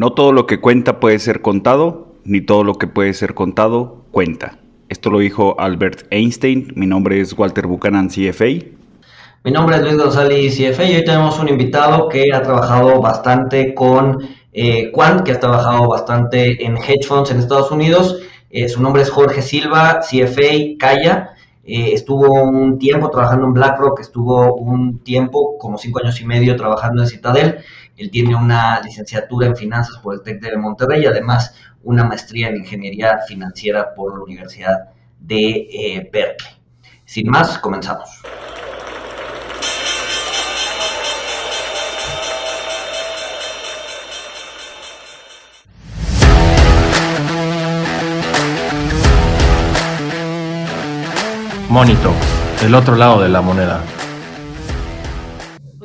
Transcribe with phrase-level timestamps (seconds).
[0.00, 4.06] No todo lo que cuenta puede ser contado, ni todo lo que puede ser contado
[4.12, 4.56] cuenta.
[4.88, 6.72] Esto lo dijo Albert Einstein.
[6.74, 8.46] Mi nombre es Walter Buchanan, CFA.
[9.44, 14.26] Mi nombre es Luis González, CFA, hoy tenemos un invitado que ha trabajado bastante con
[14.54, 18.22] eh, Quant, que ha trabajado bastante en hedge funds en Estados Unidos.
[18.48, 21.34] Eh, su nombre es Jorge Silva, CFA, Calla.
[21.62, 26.56] Eh, estuvo un tiempo trabajando en BlackRock, estuvo un tiempo, como cinco años y medio,
[26.56, 27.58] trabajando en Citadel.
[28.00, 32.48] Él tiene una licenciatura en finanzas por el TEC de Monterrey y además una maestría
[32.48, 36.50] en ingeniería financiera por la Universidad de eh, Berkeley.
[37.04, 38.08] Sin más, comenzamos.
[51.68, 52.14] Monito,
[52.64, 53.82] el otro lado de la moneda.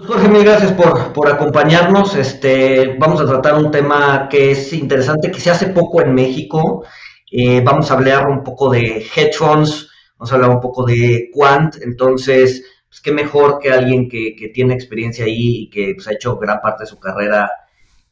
[0.07, 2.15] Jorge, mil gracias por, acompañarnos.
[2.15, 6.85] Este, vamos a tratar un tema que es interesante, que se hace poco en México.
[7.31, 11.29] Eh, vamos a hablar un poco de hedge funds, vamos a hablar un poco de
[11.33, 11.77] quant.
[11.81, 16.37] Entonces, pues qué mejor que alguien que, tiene experiencia ahí y que pues, ha hecho
[16.37, 17.51] gran parte de su carrera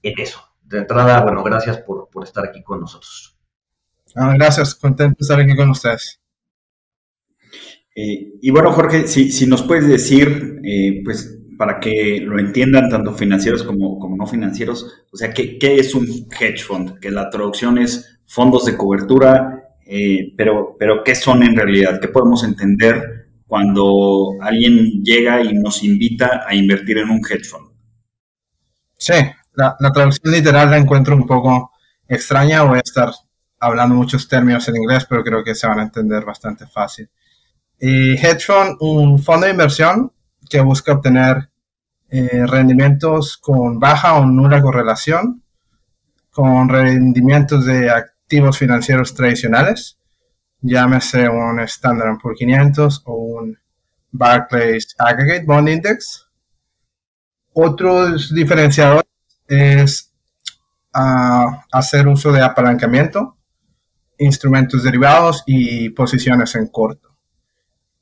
[0.01, 0.39] en eso.
[0.63, 3.37] De entrada, bueno, gracias por, estar aquí con nosotros.
[4.15, 6.19] Ah, gracias, contento de estar aquí con ustedes.
[7.95, 12.89] Eh, y bueno, Jorge, si, si nos puedes decir, eh, pues para que lo entiendan
[12.89, 16.05] tanto financieros como, como no financieros, o sea, ¿qué, ¿qué, es un
[16.39, 16.99] hedge fund?
[16.99, 21.99] Que la traducción es fondos de cobertura, eh, pero, pero ¿qué son en realidad?
[22.01, 27.69] ¿Qué podemos entender cuando alguien llega y nos invita a invertir en un hedge fund?
[28.97, 29.13] Sí,
[29.53, 31.71] la, traducción literal la encuentro un poco
[32.07, 33.11] extraña, voy a estar
[33.59, 37.09] hablando muchos términos en inglés, pero creo que se van a entender bastante fácil.
[37.79, 40.11] Hedge fund, un fondo de inversión
[40.49, 41.49] que busca obtener
[42.09, 45.43] eh, rendimientos con baja o nula correlación
[46.33, 49.99] con rendimientos de activos financieros tradicionales,
[50.61, 53.57] llámese un Standard Poor's 500 o un
[54.11, 56.27] Barclays Aggregate Bond Index.
[57.53, 59.05] Otros diferenciadores
[59.47, 60.11] es
[60.93, 63.37] ah, hacer uso de apalancamiento,
[64.17, 67.15] instrumentos derivados y posiciones en corto.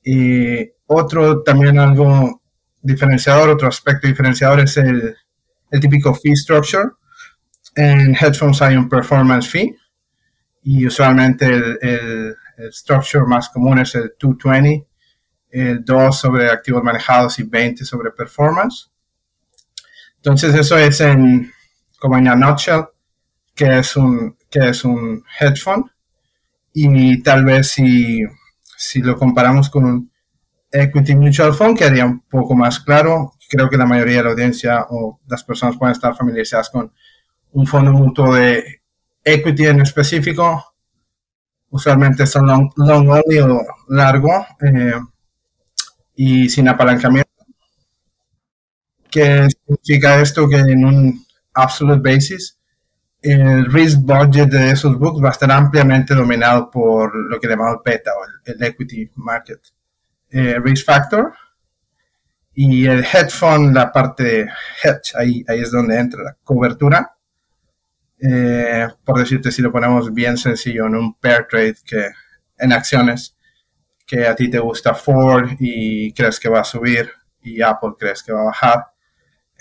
[0.04, 2.42] Y otro también algo
[2.82, 5.16] diferenciador, otro aspecto diferenciador es el,
[5.70, 6.90] el típico fee structure.
[7.76, 9.76] En funds hay un performance fee
[10.64, 12.36] y usualmente el,
[12.72, 14.86] structure más común es el 220,
[15.50, 18.92] el 2 sobre activos manejados y 20 sobre performance.
[20.18, 21.52] Entonces eso es en,
[21.98, 22.84] como en a nutshell,
[23.56, 25.24] que es un, que es un
[25.56, 25.86] fund.
[26.74, 28.24] Y tal vez si
[28.82, 30.11] si lo comparamos con un
[30.72, 33.34] Equity Mutual Fund, que haría un poco más claro.
[33.50, 36.92] Creo que la mayoría de la audiencia o las personas pueden estar familiarizadas con
[37.52, 38.82] un fondo mutuo de
[39.24, 40.74] equity en específico.
[41.70, 44.94] Usualmente son long, only o largo eh,
[46.16, 47.30] y sin apalancamiento.
[49.10, 50.48] ¿Qué significa esto?
[50.48, 52.58] Que en un absolute basis
[53.22, 57.78] el risk budget de esos books va a estar ampliamente dominado por lo que llamamos
[57.86, 59.60] beta o el, equity market
[60.32, 61.34] eh, risk factor.
[62.54, 64.42] Y el fund, la parte
[64.84, 67.16] hedge, ahí, ahí es donde entra la cobertura.
[68.20, 72.10] Eh, por decirte, si lo ponemos bien sencillo en un pair trade que
[72.58, 73.36] en acciones,
[74.06, 77.10] que a ti te gusta Ford y crees que va a subir
[77.42, 78.92] y Apple crees que va a bajar,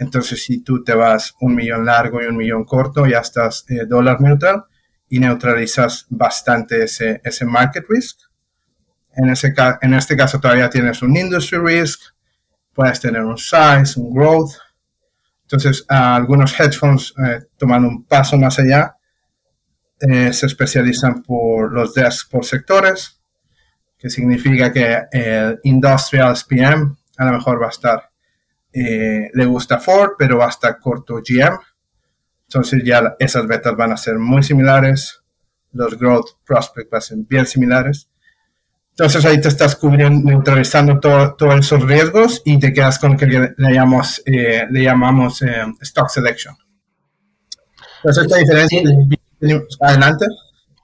[0.01, 3.85] entonces, si tú te vas un millón largo y un millón corto, ya estás eh,
[3.87, 4.65] dólar neutral
[5.11, 8.19] y neutralizas bastante ese, ese market risk.
[9.17, 12.01] En, ese, en este caso todavía tienes un industry risk,
[12.73, 14.53] puedes tener un size, un growth.
[15.43, 18.97] Entonces, algunos hedge funds eh, toman un paso más allá,
[20.01, 23.21] eh, se especializan por los desks por sectores,
[23.99, 28.11] que significa que el industrial SPM a lo mejor va a estar
[28.73, 31.59] eh, le gusta Ford, pero va a estar corto GM.
[32.47, 35.21] Entonces ya esas betas van a ser muy similares,
[35.73, 38.09] los growth prospects van a ser bien similares.
[39.01, 43.27] Entonces ahí te estás cubriendo, neutralizando todos esos riesgos y te quedas con lo que
[43.27, 46.55] le, llamamos, eh, le llamamos eh, stock selection.
[47.97, 48.83] Entonces esta diferencia,
[49.81, 50.27] adelante.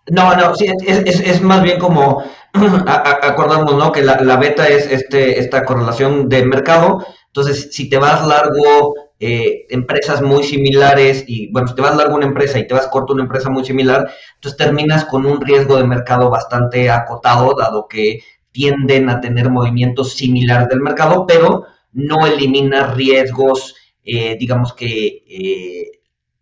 [0.08, 2.24] No, no, sí, es, es, más bien como
[2.86, 3.92] acordamos, ¿no?
[3.92, 7.04] Que la, la, beta es este, esta correlación de mercado
[7.36, 12.16] entonces, si te vas largo, eh, empresas muy similares, y bueno, si te vas largo
[12.16, 15.76] una empresa y te vas corto una empresa muy similar, entonces terminas con un riesgo
[15.76, 18.20] de mercado bastante acotado, dado que
[18.52, 23.74] tienden a tener movimientos similares del mercado, pero no elimina riesgos,
[24.04, 25.90] eh, digamos que, eh,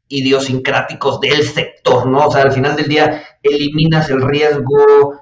[0.09, 2.27] idiosincráticos del sector, ¿no?
[2.27, 5.21] O sea, al final del día eliminas el riesgo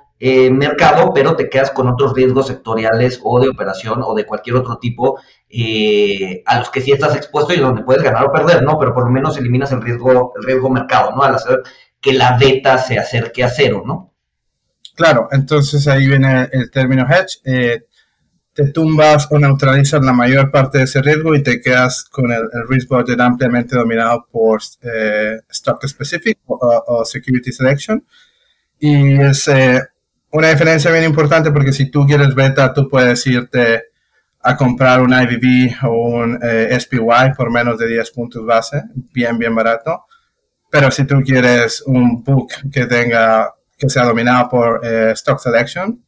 [0.53, 4.79] mercado, pero te quedas con otros riesgos sectoriales o de operación o de cualquier otro
[4.79, 5.19] tipo
[5.55, 8.79] eh, a los que sí estás expuesto y donde puedes ganar o perder, ¿no?
[8.79, 11.23] Pero por lo menos eliminas el riesgo, el riesgo mercado, ¿no?
[11.23, 11.63] Al hacer
[12.01, 14.15] que la beta se acerque a cero, ¿no?
[14.97, 17.41] Claro, entonces ahí viene el término hedge.
[17.45, 17.83] Eh,
[18.55, 22.49] te tumbas o neutralizas la mayor parte de ese riesgo y te quedas con el,
[22.69, 24.61] risk budget ampliamente dominado por
[25.51, 28.03] stock specific o, security selection.
[28.79, 29.51] Y es
[30.31, 33.92] una diferencia bien importante porque si tú quieres beta, tú puedes irte
[34.43, 39.39] a comprar un IVV o un eh, SPY por menos de 10 puntos base, bien,
[39.39, 40.07] bien barato.
[40.69, 46.03] Pero si tú quieres un book que tenga, que sea dominado por eh, Stock Selection,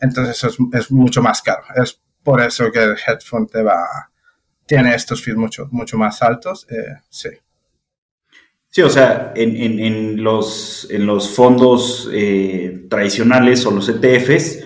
[0.00, 1.62] entonces es, mucho más caro.
[1.76, 4.10] Es por eso que el hedge fund te va,
[4.66, 6.66] tiene estos fees mucho, mucho más altos.
[6.70, 7.28] Eh, sí.
[8.70, 14.64] Sí, o sea, en, los, en los fondos eh, tradicionales o los ETFs,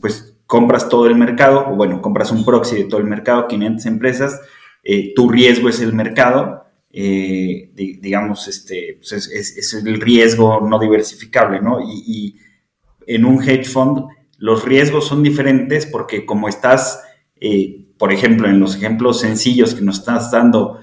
[0.00, 3.86] pues compras todo el mercado, o bueno, compras un proxy de todo el mercado, 500
[3.86, 4.40] empresas,
[4.82, 11.78] eh, tu riesgo es el mercado, digamos, este, pues es, el riesgo no diversificable, ¿no?
[11.80, 12.36] Y, y,
[13.08, 14.06] en un hedge fund
[14.38, 17.04] los riesgos son diferentes porque como estás,
[17.98, 20.80] por ejemplo, en los ejemplos sencillos que nos estás dando,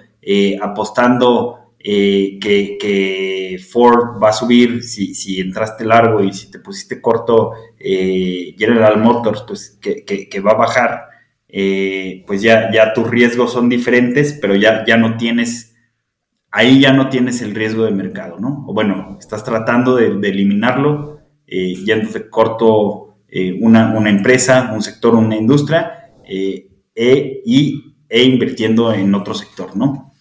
[0.62, 7.52] apostando eh, que, Ford va a subir si, entraste largo y si te pusiste corto
[7.78, 11.10] eh, General Motors, pues que, va a bajar,
[11.50, 15.76] eh, pues ya, ya tus riesgos son diferentes, pero ya, ya no tienes,
[16.52, 18.66] ahí ya no tienes el riesgo de mercado, ¿no?
[18.68, 23.18] O bueno, estás tratando de, eliminarlo, yéndote corto
[23.60, 30.12] una, una, empresa, un sector, una industria, e, y, e invirtiendo en otro sector, ¿no?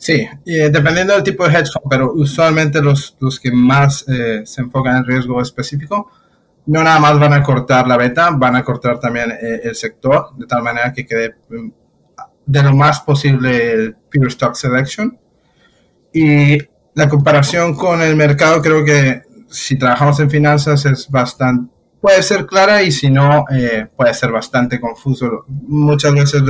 [0.00, 4.40] Sí, eh, dependiendo del tipo de hedge fund, pero usualmente los, los que más eh,
[4.46, 6.10] se enfocan en riesgo específico,
[6.64, 10.34] no nada más van a cortar la beta, van a cortar también eh, el sector,
[10.38, 11.68] de tal manera que quede mm,
[12.46, 15.18] de lo más posible el pure stock selection.
[16.14, 16.56] Y
[16.94, 19.20] la comparación con el mercado, creo que
[19.50, 21.70] si trabajamos en finanzas es bastante,
[22.00, 23.44] puede ser clara y si no,
[23.94, 25.44] puede ser bastante confuso.
[25.46, 26.42] Muchas veces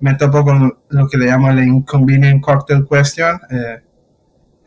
[0.00, 3.40] me topo con lo que le llamo el inconvenient cocktail question.
[3.50, 3.80] Eh,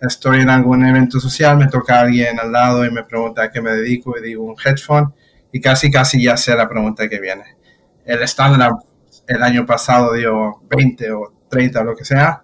[0.02, 3.62] estoy en algún evento social, me toca alguien al lado y me pregunta a qué
[3.62, 5.10] me dedico y digo un hedge fund
[5.52, 7.44] y casi casi ya sé la pregunta que viene.
[8.06, 8.72] El estándar
[9.28, 12.44] el año pasado dio 20 o 30 o lo que sea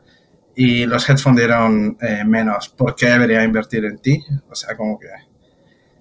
[0.56, 2.70] y los hedge funds dieron eh, menos.
[2.70, 4.24] ¿Por qué debería invertir en ti?
[4.50, 5.08] O sea, como que...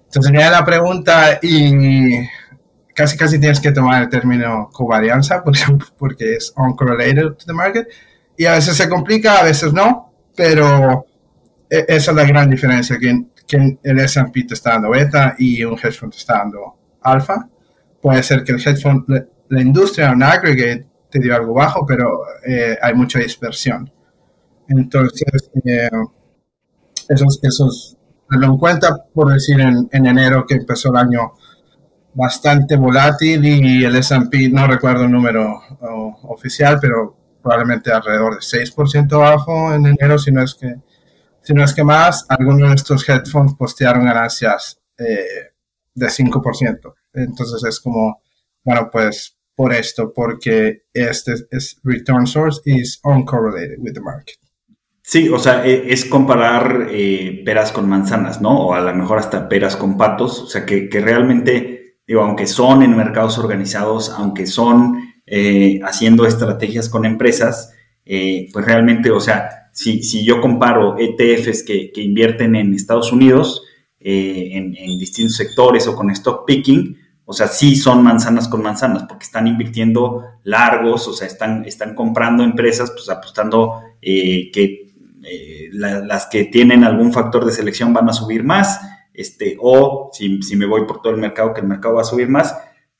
[0.05, 2.19] Entonces viene la pregunta y
[2.95, 5.61] casi casi tienes que tomar el término covarianza porque,
[5.99, 7.87] porque es uncorrelated to the market
[8.37, 11.05] y a veces se complica, a veces no, pero
[11.69, 15.63] e, esa es la gran diferencia, que, que el S&P te está dando beta y
[15.63, 17.47] un hedge fund está dando alfa.
[18.01, 19.05] Puede ser que el hedge fund,
[19.49, 23.89] la, industria en aggregate te dio algo bajo, pero eh, hay mucha dispersión.
[24.67, 25.89] Entonces, eh,
[27.07, 27.97] eso, eso es,
[28.31, 31.33] en cuenta, por decir, en, en enero que empezó el año
[32.15, 35.61] bastante volátil y el S&P, no recuerdo el número
[36.23, 40.75] oficial, pero probablemente alrededor de 6% abajo en enero, si no es que,
[41.43, 42.25] si no es que más.
[42.29, 45.51] Algunos de estos funds postearon ganancias eh,
[45.93, 46.93] de 5%.
[47.13, 48.21] Entonces es como,
[48.63, 54.37] bueno, pues por esto, porque este es return source is uncorrelated with the market.
[55.01, 58.67] Sí, o sea, e, es comparar eh, peras con manzanas, ¿no?
[58.67, 62.47] O a lo mejor hasta peras con patos, o sea, que, que realmente digo, aunque
[62.47, 67.73] son en mercados organizados, aunque son eh, haciendo estrategias con empresas,
[68.05, 73.63] eh, pues realmente, o sea, si, si yo comparo ETFs que, invierten en Estados Unidos,
[73.99, 76.95] eh, en, distintos sectores o con stock picking,
[77.25, 81.95] o sea, sí son manzanas con manzanas, porque están invirtiendo largos, o sea, están, están
[81.95, 84.83] comprando empresas, pues apostando que
[85.71, 88.79] las que tienen algún factor de selección van a subir más
[89.17, 92.29] este, o si, me voy por todo el mercado, que el mercado va a subir
[92.29, 92.55] más,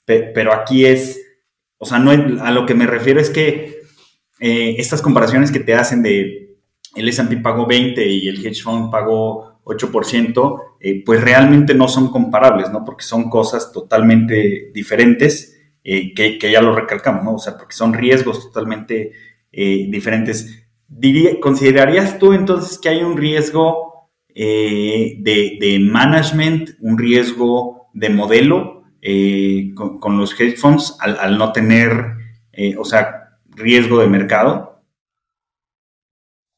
[0.05, 1.22] pero aquí es,
[1.77, 3.81] o sea, no a lo que me refiero es que
[4.39, 6.57] eh, estas comparaciones que te hacen de
[6.95, 12.10] el S&P pagó 20 y el hedge fund pagó 8%, eh, pues realmente no son
[12.10, 12.84] comparables, ¿no?
[12.86, 17.34] Porque son cosas totalmente diferentes, eh, que, que, ya lo recalcamos, ¿no?
[17.36, 19.12] O sea, porque son riesgos totalmente
[19.51, 20.67] diferentes.
[20.86, 23.95] Diría, ¿Considerarías tú entonces que hay un riesgo
[24.38, 32.18] eh, de, management, un riesgo de modelo eh, con, los hedge funds al, no tener,
[32.51, 34.84] eh, o sea, riesgo de mercado?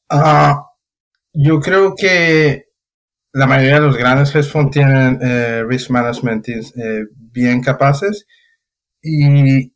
[0.10, 0.66] Ah,
[1.34, 2.66] yo creo que
[3.32, 5.20] la mayoría de los grandes hedge funds tienen
[5.70, 6.48] risk management
[7.32, 8.26] bien capaces
[9.04, 9.72] y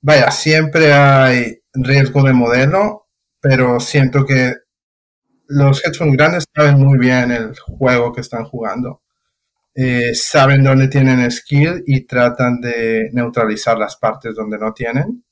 [0.00, 3.08] vaya, siempre hay riesgo de modelo,
[3.40, 4.52] pero siento que
[5.50, 9.02] los hedge grandes saben muy bien el juego que están jugando.
[9.74, 15.24] Eh, saben dónde tienen skill y tratan de neutralizar las partes donde no tienen.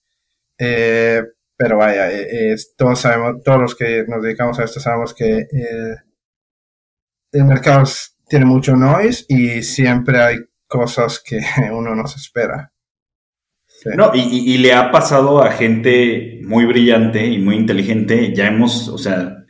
[0.57, 2.09] pero vaya,
[2.77, 5.47] todos sabemos, todos los que nos dedicamos a esto sabemos que
[7.33, 7.85] el mercado
[8.29, 11.41] tiene mucho noise y siempre hay cosas que
[11.73, 12.73] uno no se espera.
[13.97, 18.35] No, y, le ha pasado a gente muy brillante y muy inteligente.
[18.35, 19.45] Ya hemos, o sea,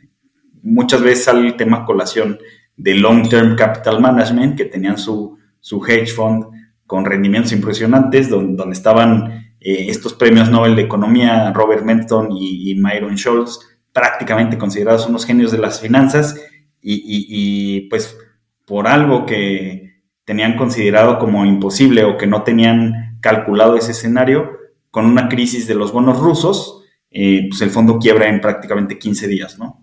[0.63, 2.39] muchas veces sale el tema colación
[2.75, 6.45] de Long Term Capital Management, que tenían su, su hedge fund
[6.85, 13.15] con rendimientos impresionantes, donde, estaban eh, estos premios Nobel de Economía, Robert Menton y, Myron
[13.15, 13.59] Schultz,
[13.93, 16.41] prácticamente considerados unos genios de las finanzas,
[16.81, 18.17] y, pues
[18.65, 24.57] por algo que tenían considerado como imposible o que no tenían calculado ese escenario,
[24.89, 29.27] con una crisis de los bonos rusos, eh, pues el fondo quiebra en prácticamente 15
[29.27, 29.78] días, ¿no?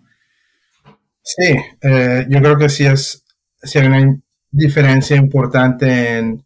[1.27, 3.23] Sí, eh, yo creo que sí es,
[3.61, 4.17] sí hay una
[4.49, 6.45] diferencia importante en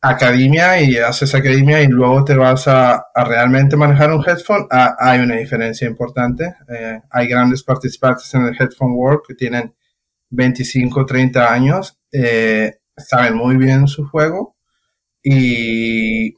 [0.00, 5.20] academia y haces academia y luego te vas a, realmente manejar un headphone, ah, hay
[5.20, 6.54] una diferencia importante.
[6.68, 9.74] Eh, hay grandes participantes en el headphone world que tienen
[10.30, 14.56] 25, 30 años, eh, saben muy bien su juego
[15.22, 16.34] y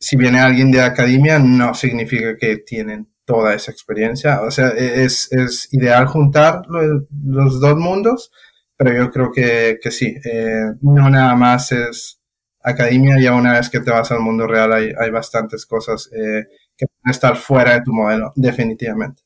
[0.00, 4.42] si viene alguien de academia no significa que tienen toda esa experiencia.
[4.42, 8.30] O sea, es, es ideal juntar los, dos mundos,
[8.76, 12.20] pero yo creo que, que sí, eh, no nada más es
[12.62, 16.44] academia, ya una vez que te vas al mundo real hay, hay bastantes cosas eh,
[16.76, 19.22] que pueden estar fuera de tu modelo, definitivamente.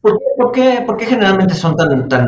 [0.00, 2.26] ¿Por qué, por qué, generalmente son tan, tan,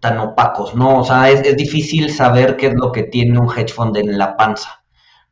[0.00, 0.74] tan opacos?
[0.74, 1.00] ¿no?
[1.00, 4.18] O sea, es, es, difícil saber qué es lo que tiene un hedge fund en
[4.18, 4.84] la panza.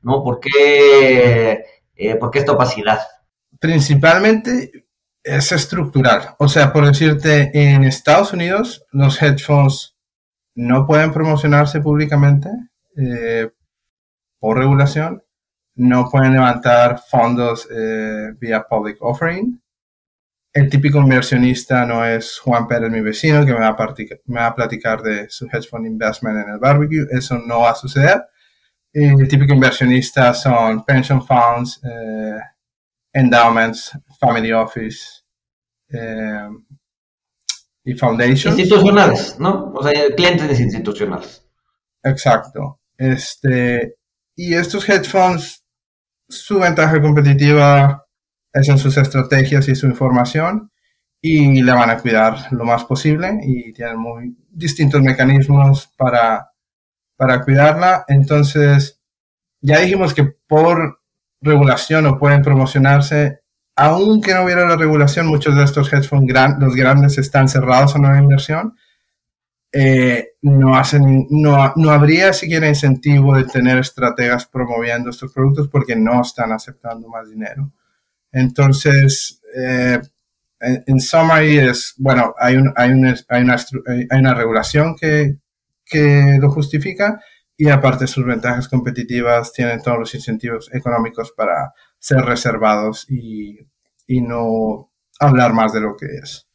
[0.02, 0.22] ¿no?
[0.22, 3.00] ¿Por qué, eh, ¿por qué esta opacidad?
[3.58, 4.81] Principalmente
[5.24, 6.34] es estructural.
[6.38, 9.96] O sea, por decirte, en Estados Unidos los hedge funds
[10.54, 12.48] no pueden promocionarse públicamente
[12.96, 13.50] eh,
[14.38, 15.22] por regulación,
[15.74, 19.62] no pueden levantar fondos eh, vía public offering.
[20.52, 23.94] El típico inversionista no es Juan Pérez, mi vecino, que me va, a
[24.26, 27.06] me platicar de su hedge fund investment en el barbecue.
[27.10, 28.22] Eso no va a suceder.
[28.92, 32.38] El típico inversionista son pension funds, eh,
[33.14, 35.22] endowments, family office
[35.92, 36.48] eh,
[37.84, 38.58] y foundations.
[38.58, 39.72] Institucionales, ¿no?
[39.74, 41.44] O sea, clientes institucionales.
[42.02, 42.80] Exacto.
[42.96, 43.96] Este,
[44.36, 45.64] y estos hedge funds,
[46.28, 48.06] su ventaja competitiva
[48.52, 50.70] es en sus estrategias y su información
[51.20, 56.52] y le van a cuidar lo más posible y tienen muy distintos mecanismos para,
[57.16, 58.04] para cuidarla.
[58.08, 59.00] Entonces,
[59.60, 61.00] ya dijimos que por
[61.40, 63.41] regulación no pueden promocionarse.
[63.76, 67.98] Aunque no hubiera la regulación, muchos de estos hedge funds, los grandes, están cerrados a
[67.98, 68.74] nueva inversión
[69.72, 75.96] eh, no, hacen, no, no habría siquiera incentivo de tener estrategas promoviendo estos productos porque
[75.96, 77.72] no están aceptando más dinero.
[78.30, 79.98] Entonces, eh,
[80.60, 83.56] en, summary es, bueno, hay, un, hay, una, hay, una,
[84.10, 85.38] hay una regulación que,
[85.86, 87.20] que lo justifica
[87.56, 93.58] y aparte sus ventajas competitivas tienen todos los incentivos económicos para ser reservados y,
[94.06, 96.48] y no hablar más de lo que es.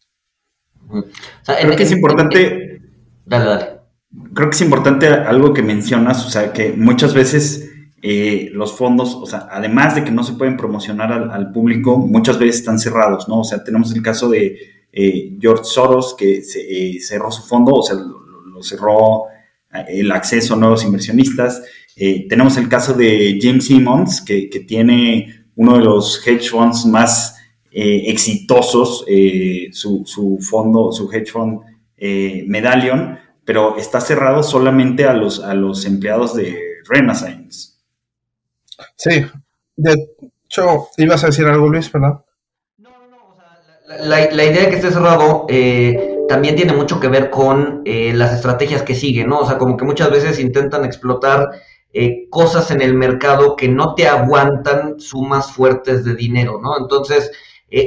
[1.46, 2.78] Creo que es importante
[3.28, 3.66] Dale, dale.
[4.34, 7.70] Creo que es importante algo que mencionas, o sea, que muchas veces
[8.02, 12.40] eh, los fondos, o sea, además de que no se pueden promocionar al, público, muchas
[12.40, 13.42] veces están cerrados, ¿no?
[13.42, 14.58] O sea, tenemos el caso de
[14.94, 19.26] eh, George Soros, que eh, cerró su fondo, o sea, lo, cerró
[19.88, 21.62] el acceso a nuevos inversionistas.
[22.28, 27.36] tenemos el caso de Jim Simmons, que, que, tiene uno de los hedge funds más
[27.70, 29.06] exitosos,
[29.72, 31.60] su, su, fondo, su hedge fund
[31.98, 36.56] eh, Medallion, pero está cerrado solamente a los, a los empleados de
[36.88, 37.72] Renaissance.
[38.96, 39.26] Sí,
[39.76, 39.96] de
[40.46, 42.24] hecho, ibas a decir algo, Luis, ¿verdad?
[42.78, 46.74] No, no, no, o sea, la, la, idea de que esté cerrado eh, también tiene
[46.74, 49.40] mucho que ver con eh, las estrategias que siguen, ¿no?
[49.40, 51.50] O sea, como que muchas veces intentan explotar
[51.94, 56.78] eh, cosas en el mercado que no te aguantan sumas fuertes de dinero, ¿no?
[56.78, 57.32] Entonces,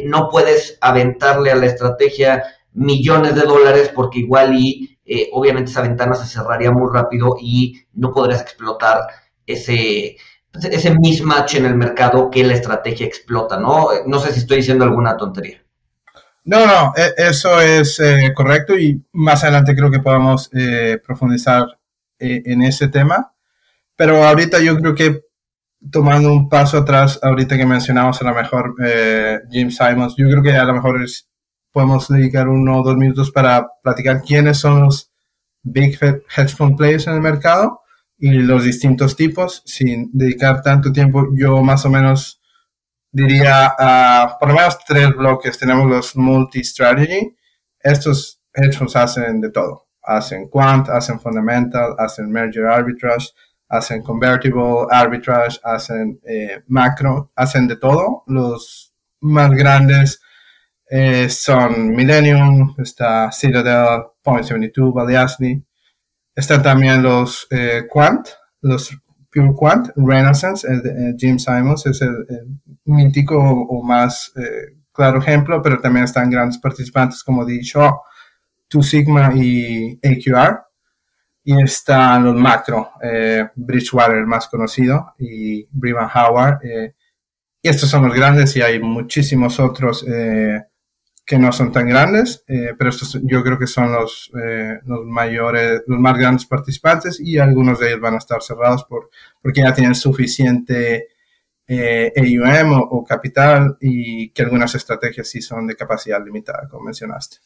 [0.04, 5.82] no puedes aventarle a la estrategia millones de dólares porque igual y eh, obviamente esa
[5.82, 9.00] ventana se cerraría muy rápido y no podrías explotar
[9.46, 10.16] ese,
[10.52, 13.88] ese mismatch en el mercado que la estrategia explota, ¿no?
[14.06, 15.64] No sé si estoy diciendo alguna tontería.
[16.44, 21.66] No, no, e, eso es eh, correcto y más adelante creo que podamos eh, profundizar
[22.18, 23.29] eh, en ese tema.
[24.00, 25.20] Pero ahorita yo creo que
[25.92, 28.74] tomando un paso atrás, ahorita que mencionamos a lo mejor
[29.50, 31.28] Jim Simons, yo creo que a lo mejor es,
[31.70, 35.12] podemos dedicar uno o dos minutos para platicar quiénes son los
[35.62, 37.82] big hedge fund players en el mercado
[38.16, 41.28] y los distintos tipos, sin dedicar tanto tiempo.
[41.34, 42.40] Yo más o menos
[43.12, 43.74] diría,
[44.40, 45.58] por lo menos tres bloques.
[45.58, 47.36] Tenemos los multi-strategy.
[47.78, 49.88] Estos hedge funds hacen de todo.
[50.02, 53.28] Hacen quant, hacen fundamental, hacen merger arbitrage,
[53.70, 58.24] hacen convertible arbitrage, hacen eh, macro, hacen de todo.
[58.26, 60.20] Los más grandes
[60.90, 65.64] eh, son Millennium, está Citadel, Point72, Baliasny.
[66.34, 68.26] Están también los eh, Quant,
[68.60, 68.90] los
[69.32, 72.26] Pure Quant, Renaissance, el Jim Simons es el,
[72.84, 77.60] mítico o, más eh, claro ejemplo, pero también están grandes participantes como D.
[78.68, 80.60] Two Sigma y AQR.
[81.42, 86.64] Y están los macro, eh, Bridgewater, el más conocido, y Brevan Howard.
[86.64, 86.94] Eh,
[87.62, 90.04] y estos son los grandes y hay muchísimos otros
[91.30, 95.06] que no son tan grandes, eh, pero estos yo creo que son los, eh, los
[95.06, 99.60] mayores, los más grandes participantes y algunos de ellos van a estar cerrados por, porque
[99.60, 101.06] ya tienen suficiente
[101.68, 107.36] eh, AUM o, capital y que algunas estrategias sí son de capacidad limitada, como mencionaste.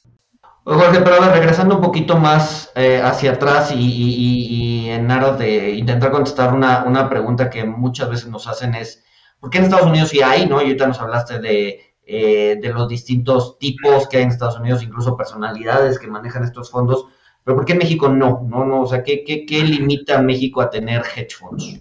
[0.65, 7.09] Jorge, pero regresando un poquito más hacia atrás y, en aras de intentar contestar una,
[7.09, 9.05] pregunta que muchas veces nos hacen es,
[9.41, 10.61] ¿por qué en Estados Unidos sí hay, no?
[10.61, 14.83] Y ahorita nos hablaste de eh, de los distintos tipos que hay en Estados Unidos,
[14.83, 17.07] incluso personalidades que manejan estos fondos,
[17.43, 18.47] pero ¿por qué México no?
[18.47, 21.81] No, no, o sea, ¿qué, limita a México a tener hedge funds?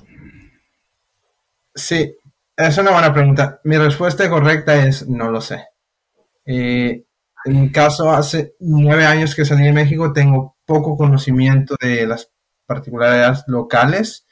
[1.75, 2.15] Sí,
[2.55, 3.59] es una buena pregunta.
[3.65, 5.65] Mi respuesta correcta es no lo sé.
[6.45, 7.03] Eh,
[7.45, 12.31] en mi caso, hace nueve años que salí de México, tengo poco conocimiento de las
[12.65, 14.25] particularidades locales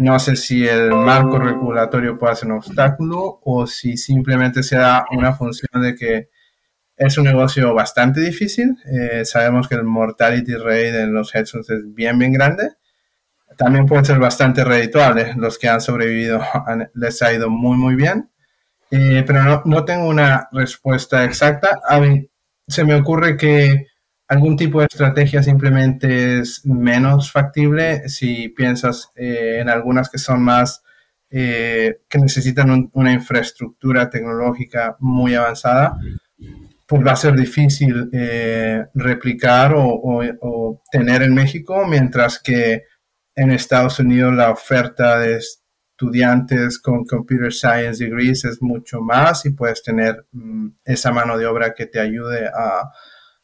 [0.00, 5.34] no sé si el marco regulatorio puede ser un obstáculo o si simplemente sea una
[5.34, 6.30] función de que
[6.96, 8.78] es un negocio bastante difícil.
[8.90, 12.70] Eh, sabemos que el mortality rate en los hedge funds es bien, bien grande.
[13.58, 15.34] También puede ser bastante redituable.
[15.36, 16.40] Los que han sobrevivido
[16.94, 18.30] les ha ido muy, muy bien.
[18.90, 21.78] Eh, pero no, no, tengo una respuesta exacta.
[21.86, 22.29] A mí
[22.70, 23.88] se me ocurre que
[24.28, 30.42] algún tipo de estrategia simplemente es menos factible si piensas eh, en algunas que son
[30.42, 30.82] más,
[31.30, 35.96] eh, que necesitan una infraestructura tecnológica muy avanzada,
[36.86, 42.84] pues va a ser difícil eh, replicar o, tener en México, mientras que
[43.34, 45.40] en Estados Unidos la oferta de
[46.00, 51.46] estudiantes con computer science degrees es mucho más y puedes tener mm, esa mano de
[51.46, 52.90] obra que te ayude a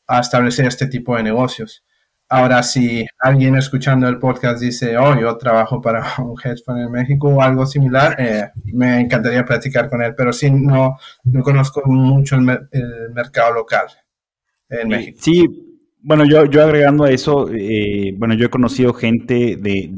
[0.07, 1.85] a establecer este tipo de negocios.
[2.29, 6.90] Ahora, si alguien escuchando el podcast dice, oh, yo trabajo para un hedge fund en
[6.90, 11.83] México o algo similar, eh, me encantaría platicar con él, pero sí, no, no conozco
[11.87, 12.42] mucho el,
[13.14, 13.87] mercado local
[14.69, 15.19] en México.
[15.21, 15.65] Sí,
[16.07, 19.90] bueno, yo, yo agregando a eso, eh, bueno, yo he conocido gente de,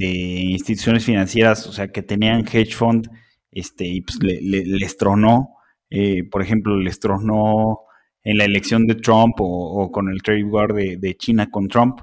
[0.53, 3.11] instituciones financieras, o sea, que tenían hedge fund,
[3.53, 5.51] este, y pues les tronó,
[5.91, 7.81] eh, por ejemplo, les tronó
[8.25, 12.01] en la elección de Trump o, con el trade war de, China con Trump.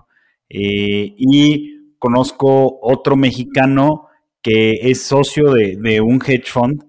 [0.50, 4.06] Eh, y conozco otro mexicano
[4.44, 6.84] que es socio de, un hedge fund.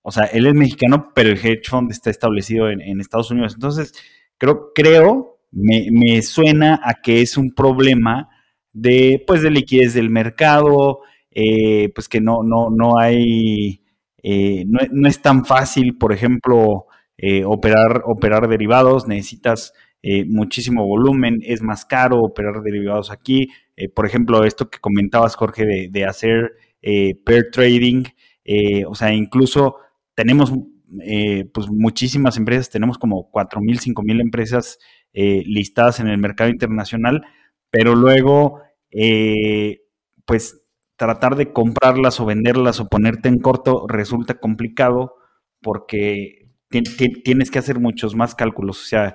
[0.00, 3.52] O sea, él es mexicano, pero el hedge fund está establecido en, Estados Unidos.
[3.56, 3.92] Entonces,
[4.38, 8.30] creo, creo me, suena a que es un problema
[8.72, 13.82] de, pues, de liquidez del mercado, eh, pues que no, no, no hay,
[14.22, 16.86] eh, no, no, es tan fácil, por ejemplo,
[17.16, 19.72] eh, operar, operar derivados, necesitas
[20.26, 23.50] muchísimo volumen, es más caro operar derivados aquí.
[23.94, 26.54] Por ejemplo, esto que comentabas, Jorge, de, hacer
[27.24, 28.02] pair trading,
[28.88, 29.76] o sea, incluso
[30.16, 30.52] tenemos
[31.52, 34.80] pues muchísimas empresas, tenemos como 4.000, 5.000 empresas
[35.12, 37.22] listadas en el mercado internacional,
[37.70, 38.60] pero luego,
[40.24, 40.62] pues
[40.96, 45.16] tratar de comprarlas o venderlas o ponerte en corto resulta complicado
[45.60, 49.14] porque tienes que hacer muchos más cálculos, o sea,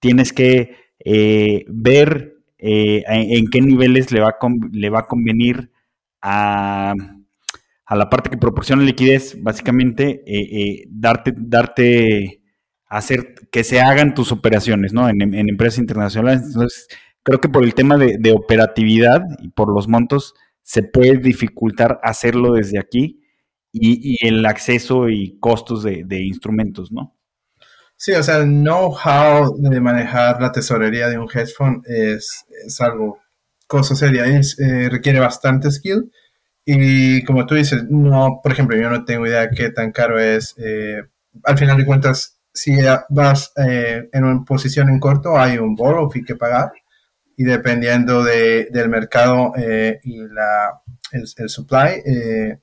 [0.00, 4.38] tienes que eh, ver eh, en, qué niveles le va a,
[4.72, 5.70] le va a convenir
[6.22, 6.94] a,
[7.90, 12.40] la parte que proporciona liquidez, básicamente, eh, darte, darte,
[12.88, 15.08] hacer que se hagan tus operaciones, ¿no?
[15.08, 16.42] En, empresas internacionales.
[16.46, 16.88] Entonces,
[17.22, 22.54] creo que por el tema de, operatividad y por los montos, se puede dificultar hacerlo
[22.54, 23.22] desde aquí
[23.72, 27.14] y, el acceso y costos de, instrumentos, ¿no?
[27.98, 32.80] Sí, o sea, el know-how de manejar la tesorería de un hedge fund es, es
[32.82, 33.18] algo,
[33.66, 36.10] cosa seria, es, eh, requiere bastante skill.
[36.66, 40.54] Y como tú dices, no, por ejemplo, yo no tengo idea qué tan caro es.
[40.58, 41.00] Eh,
[41.44, 42.76] al final de cuentas, si
[43.10, 46.72] vas eh, en una posición en corto, hay un borrow fee que pagar.
[47.36, 49.52] Y dependiendo de, del mercado
[50.02, 50.80] y la,
[51.12, 52.02] el, el supply,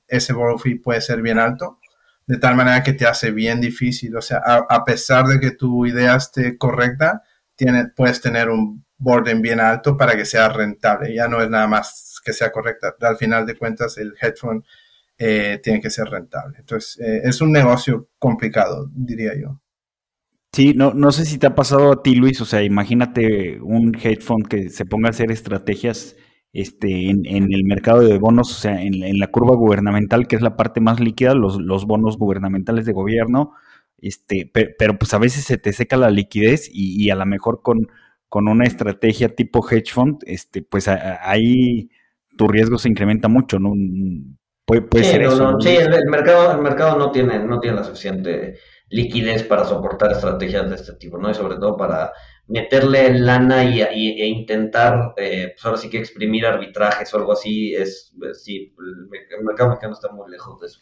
[0.08, 1.78] ese borrow fee puede ser bien alto
[2.26, 4.16] de tal manera que te hace bien difícil.
[4.16, 7.22] O sea, a, pesar de que tu idea esté correcta,
[7.54, 11.14] tiene, puedes tener un borden bien alto para que sea rentable.
[11.14, 12.94] Ya no es nada más que sea correcta.
[13.00, 14.64] Al final de cuentas, el hedge fund
[15.18, 16.58] eh, tiene que ser rentable.
[16.58, 19.60] Entonces, eh, es un negocio complicado, diría yo.
[20.54, 22.40] Sí, no, no sé si te ha pasado a ti, Luis.
[22.40, 26.16] O sea, imagínate un hedge fund que se ponga a hacer estrategias
[26.52, 30.56] este, en, el mercado de bonos, o sea, en, la curva gubernamental, que es la
[30.56, 33.54] parte más líquida, los, los bonos gubernamentales de gobierno,
[33.98, 37.88] este, pero, pues a veces se te seca la liquidez y, a lo mejor con,
[38.28, 41.90] con una estrategia tipo hedge fund, este, pues ahí
[42.36, 43.72] tu riesgo se incrementa mucho, ¿no?
[44.66, 45.60] Puede, puede ser eso.
[45.60, 50.68] sí, el, mercado, el mercado no tiene, no tiene la suficiente liquidez para soportar estrategias
[50.68, 51.30] de este tipo, ¿no?
[51.30, 52.12] Y sobre todo para
[52.46, 57.74] meterle lana y, e intentar, eh, pues ahora sí que exprimir arbitrajes o algo así,
[57.74, 60.80] es, sí, el mercado mexicano está muy lejos de eso.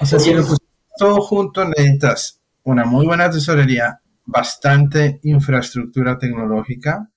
[0.00, 0.44] O sea, si lo
[0.96, 7.10] todo junto necesitas una muy buena tesorería, bastante infraestructura tecnológica,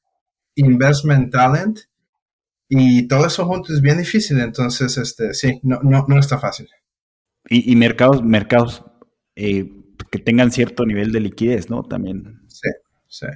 [0.55, 1.79] investment talent,
[2.75, 6.67] y todo eso junto es bien difícil, entonces, este, sí, no, no, no está fácil.
[7.49, 8.85] Y, mercados, mercados
[9.35, 9.69] eh,
[10.09, 11.83] que tengan cierto nivel de liquidez, ¿no?
[11.83, 12.41] También.
[12.47, 12.69] Sí,
[13.07, 13.27] sí.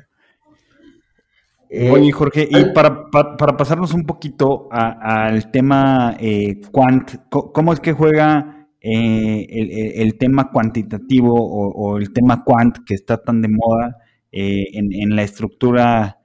[1.70, 7.82] Eh, Oye, Jorge, y para, para, pasarnos un poquito al tema eh, quant, ¿cómo es
[7.82, 13.98] que juega eh, el, tema cuantitativo o, el tema quant que está tan de moda
[14.32, 16.17] en, la estructura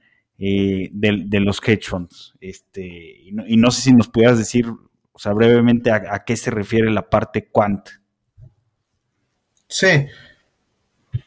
[0.42, 2.34] de, los hedge funds?
[2.40, 4.66] Este, y, no, sé si nos pudieras decir,
[5.12, 7.88] o sea, brevemente a, qué se refiere la parte quant.
[9.68, 10.06] Sí.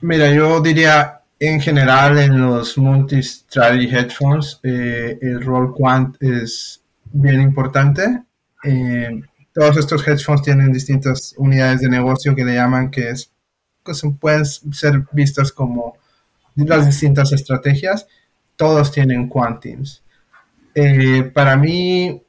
[0.02, 7.42] Mira, yo diría en general en los multi-strategy funds eh, el rol quant es bien
[7.42, 8.24] importante.
[8.64, 9.22] Eh,
[9.54, 13.32] todos estos funds tienen distintas unidades de negocio que le llaman que es
[13.84, 15.98] pues, pueden ser vistas como
[16.56, 18.08] las distintas estrategias.
[18.56, 20.04] Todos tienen quant teams.
[20.74, 22.22] Eh, para mí,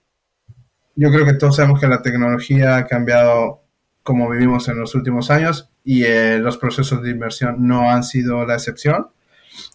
[0.95, 3.63] yo creo que todos sabemos que la tecnología ha cambiado
[4.03, 8.47] como vivimos en los últimos años y eh, los procesos de inversión no han sido
[8.47, 9.09] la excepción.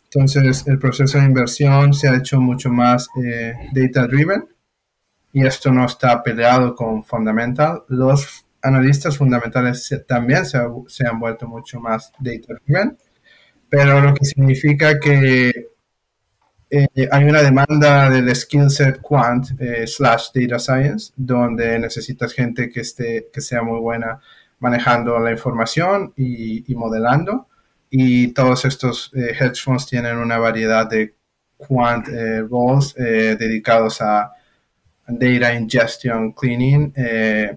[0.05, 4.47] Entonces, el proceso de inversión se ha hecho mucho más eh, data driven
[5.33, 7.83] y esto no está peleado con fundamental.
[7.87, 12.97] Los analistas fundamentales también se, se, han vuelto mucho más data driven,
[13.69, 15.70] pero lo que significa que
[16.71, 19.45] eh, hay una demanda del skill set quant
[19.85, 24.21] slash data science, donde necesitas gente que, esté, que sea muy buena
[24.61, 27.47] manejando la información y, modelando.
[27.89, 31.13] Y todos estos eh, hedge funds tienen una variedad de
[31.57, 34.31] quant eh, roles eh, dedicados a
[35.07, 36.93] data ingestion, cleaning,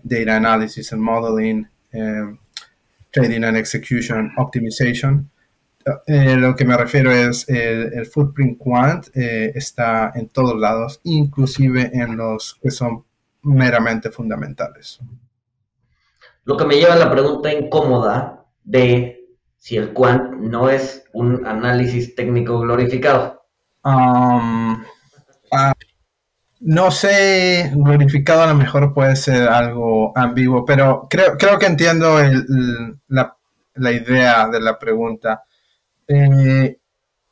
[0.03, 1.69] data analysis and modeling,
[3.13, 5.31] trading and execution, optimization.
[6.07, 12.17] Lo que me refiero es el, el footprint quant está en todos lados, inclusive en
[12.17, 13.05] los que son
[13.43, 15.01] meramente fundamentales.
[16.45, 19.25] Lo que me lleva a la pregunta incómoda de
[19.57, 23.47] si el quant no es un análisis técnico glorificado.
[23.83, 24.85] Um,
[25.53, 25.73] ah,
[26.61, 32.19] no sé, glorificado a lo mejor puede ser algo ambiguo, pero creo, creo que entiendo
[33.09, 35.45] la, idea de la pregunta.
[36.09, 36.79] Eh,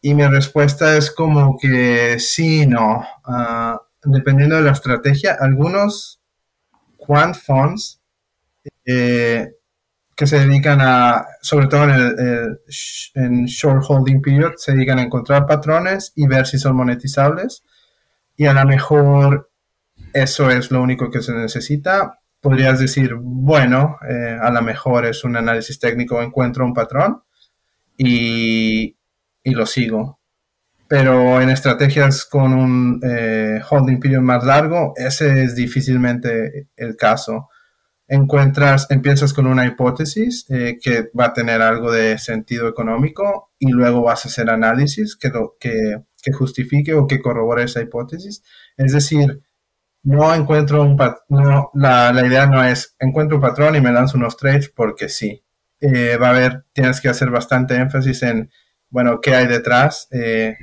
[0.01, 3.07] y mi respuesta es como que sí, no.
[3.25, 6.21] Ah, dependiendo de la estrategia, algunos
[6.97, 8.01] quant funds
[8.85, 9.53] eh,
[10.17, 12.59] que se dedican a, sobre todo en,
[13.15, 17.63] el, short holding period, se dedican a encontrar patrones y ver si son monetizables.
[18.37, 19.51] Y a lo mejor
[20.13, 22.19] eso es lo único que se necesita.
[22.41, 27.23] Podrías decir, bueno, eh, a lo mejor es un análisis técnico, encuentro un patrón
[27.97, 28.97] y,
[29.43, 30.21] y lo sigo.
[30.89, 37.49] Pero en estrategias con un eh, holding period más largo, ese es difícilmente el caso
[38.13, 43.71] encuentras, empiezas con una hipótesis eh, que va a tener algo de sentido económico y
[43.71, 46.03] luego vas a hacer análisis que, lo, que,
[46.33, 48.43] justifique o que corrobore esa hipótesis.
[48.77, 49.41] Es decir,
[50.03, 54.19] no encuentro un patrón, la, la, idea no es encuentro un patrón y me lanzo
[54.19, 55.43] unos trades porque sí.
[55.83, 58.51] Eh, va a haber, tienes que hacer bastante énfasis en
[58.89, 60.07] bueno, ¿qué hay detrás?
[60.13, 60.57] Eh,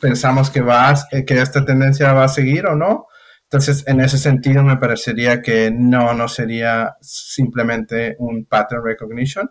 [0.00, 3.06] ¿Pensamos que, va que esta tendencia va a seguir o no?
[3.44, 9.48] Entonces, en ese sentido, me parecería que no, no sería simplemente un pattern recognition.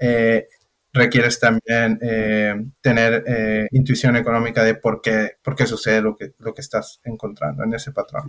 [0.00, 0.48] Eh,
[0.92, 6.32] requieres también eh, tener eh, intuición económica de por qué, por qué sucede lo que,
[6.38, 8.24] lo que estás encontrando en ese patrón.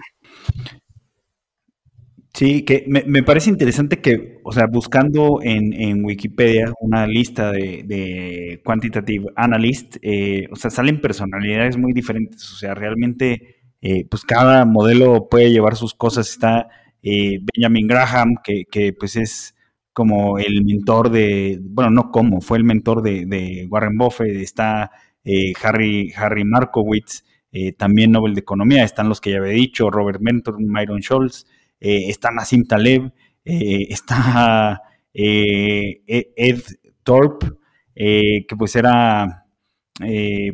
[2.36, 9.28] Sí, que me, parece interesante que, o sea, buscando en, Wikipedia una lista de, quantitative
[9.38, 13.62] analyst, eh, o sea, salen personalidades muy diferentes, o sea, realmente,
[14.10, 16.30] pues cada modelo puede llevar sus cosas.
[16.30, 16.68] Está
[17.02, 19.56] Benjamin Graham, que, que pues es
[19.96, 24.92] como el mentor de, bueno, no como, fue el mentor de, Warren Buffett, está
[25.24, 29.90] eh, Harry, Harry Markowitz, eh, también Nobel de Economía, están los que ya había dicho,
[29.90, 31.48] Robert Mentor, Myron Scholz,
[31.80, 33.12] eh, está Nassim Taleb,
[33.44, 34.82] está
[35.14, 36.02] e-,
[36.36, 36.62] Ed
[37.04, 37.48] Thorpe,
[37.96, 39.46] que pues era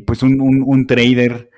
[0.05, 1.49] pues un, trader,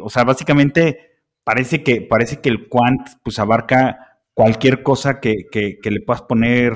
[0.00, 0.98] o sea, básicamente
[1.44, 6.74] parece que, parece que el quant pues abarca cualquier cosa que, que le puedas poner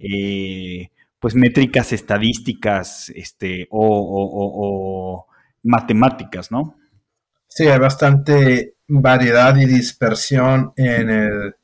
[0.00, 0.88] eh,
[1.18, 5.26] pues métricas estadísticas este, o,
[5.62, 6.76] matemáticas, ¿no?
[7.46, 11.54] Sí, hay bastante variedad y dispersión en el,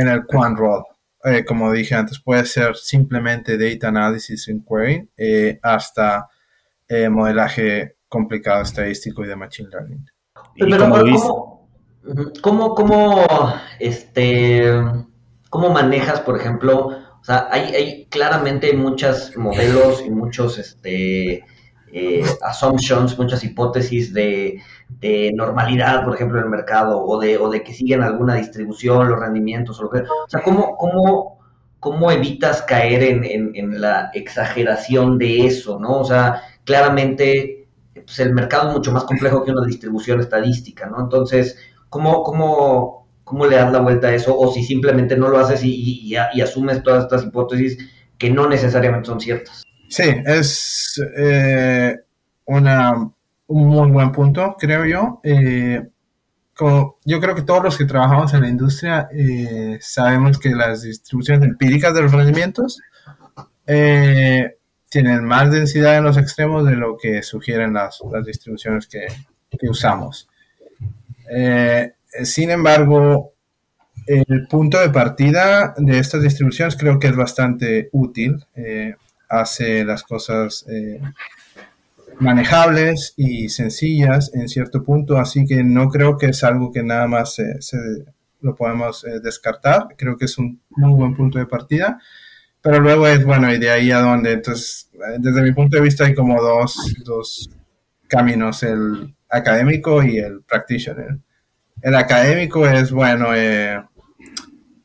[0.00, 0.84] en el quant roll.
[1.24, 6.28] Eh, como dije antes, puede ser simplemente data analysis en query eh, hasta
[7.08, 10.04] modelaje complicado estadístico y de machine learning.
[10.58, 10.90] Pero,
[12.42, 13.26] ¿cómo, cómo,
[13.78, 14.64] este,
[15.48, 16.88] ¿cómo manejas, por ejemplo,
[17.20, 21.44] o sea, hay, hay claramente muchos modelos y muchos este,
[21.92, 24.62] eh, assumptions, muchas hipótesis de,
[25.34, 29.18] normalidad, por ejemplo, en el mercado, o de, o de que siguen alguna distribución, los
[29.18, 31.38] rendimientos, o lo que O sea, ¿cómo, cómo,
[31.78, 35.98] cómo evitas caer en, la exageración de eso, no?
[36.00, 41.00] O sea, claramente pues, el mercado es mucho más complejo que una distribución estadística, ¿no?
[41.00, 43.00] Entonces, ¿cómo, cómo,
[43.30, 46.82] cómo le das la vuelta a eso, o si simplemente no lo haces y, asumes
[46.82, 47.78] todas estas hipótesis
[48.18, 49.62] que no necesariamente son ciertas.
[49.90, 51.96] Sí, es eh,
[52.46, 52.92] una,
[53.48, 55.20] un muy buen punto, creo yo.
[55.24, 55.82] Eh,
[57.04, 61.48] yo creo que todos los que trabajamos en la industria eh, sabemos que las distribuciones
[61.48, 62.80] empíricas de los rendimientos
[64.88, 69.06] tienen más densidad en los extremos de lo que sugieren las, las distribuciones que,
[69.58, 70.28] que usamos.
[72.24, 73.32] Sin embargo,
[74.06, 78.44] el punto de partida de estas distribuciones creo que es bastante útil.
[78.54, 78.94] Eh,
[79.30, 81.00] hace las cosas eh,
[82.18, 87.06] manejables y sencillas en cierto punto, así que no creo que es algo que nada
[87.06, 87.58] más se,
[88.40, 89.88] lo podemos eh, descartar.
[89.96, 91.98] Creo que es un muy buen punto de partida.
[92.62, 94.32] Pero luego es, bueno, y de ahí a dónde.
[94.32, 97.48] Entonces, desde mi punto de vista hay como dos, dos
[98.06, 101.20] caminos, el académico y el practitioner
[101.82, 103.82] el académico es, bueno, eh,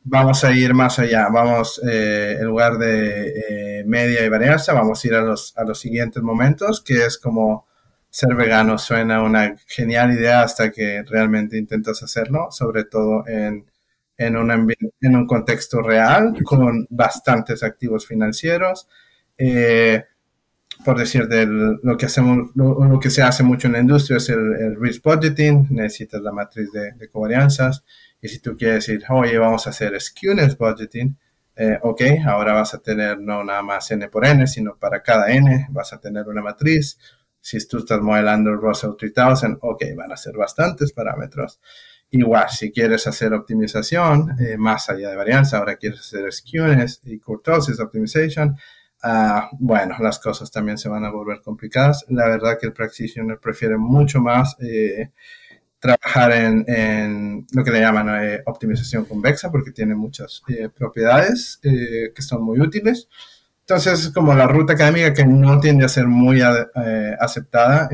[0.04, 5.04] vamos a ir más allá, vamos, eh, en lugar de eh, media y varianza, vamos
[5.04, 7.66] a ir a los, a los siguientes momentos, que es como
[8.10, 13.66] ser vegano suena una genial idea hasta que realmente intentas hacerlo, sobre todo en,
[14.16, 18.88] en, un, en un contexto real, con bastantes activos financieros.
[19.36, 20.02] Eh,
[20.84, 24.28] por decir, de lo que hacemos, lo, que se hace mucho en la industria es
[24.28, 27.84] el, risk budgeting, necesitas la matriz de, de, covarianzas,
[28.20, 31.16] y si tú quieres decir, oye, vamos a hacer skewness budgeting,
[31.56, 35.30] eh, ok, ahora vas a tener no nada más n por n, sino para cada
[35.30, 36.98] n vas a tener una matriz.
[37.40, 41.60] Si tú estás modelando el Russell 3000, ok, van a ser bastantes parámetros.
[42.10, 47.18] Igual, si quieres hacer optimización eh, más allá de varianza, ahora quieres hacer skewness y
[47.18, 48.56] kurtosis optimization,
[49.02, 52.04] Ah, bueno, las cosas también se van a volver complicadas.
[52.08, 55.12] La verdad que el practitioner prefiere mucho más eh,
[55.86, 62.22] trabajar en, lo que le llaman eh, optimización convexa porque tiene muchas eh, propiedades que
[62.22, 63.08] son muy útiles.
[63.60, 66.40] Entonces, como la ruta académica que no tiende a ser muy
[67.20, 67.88] aceptada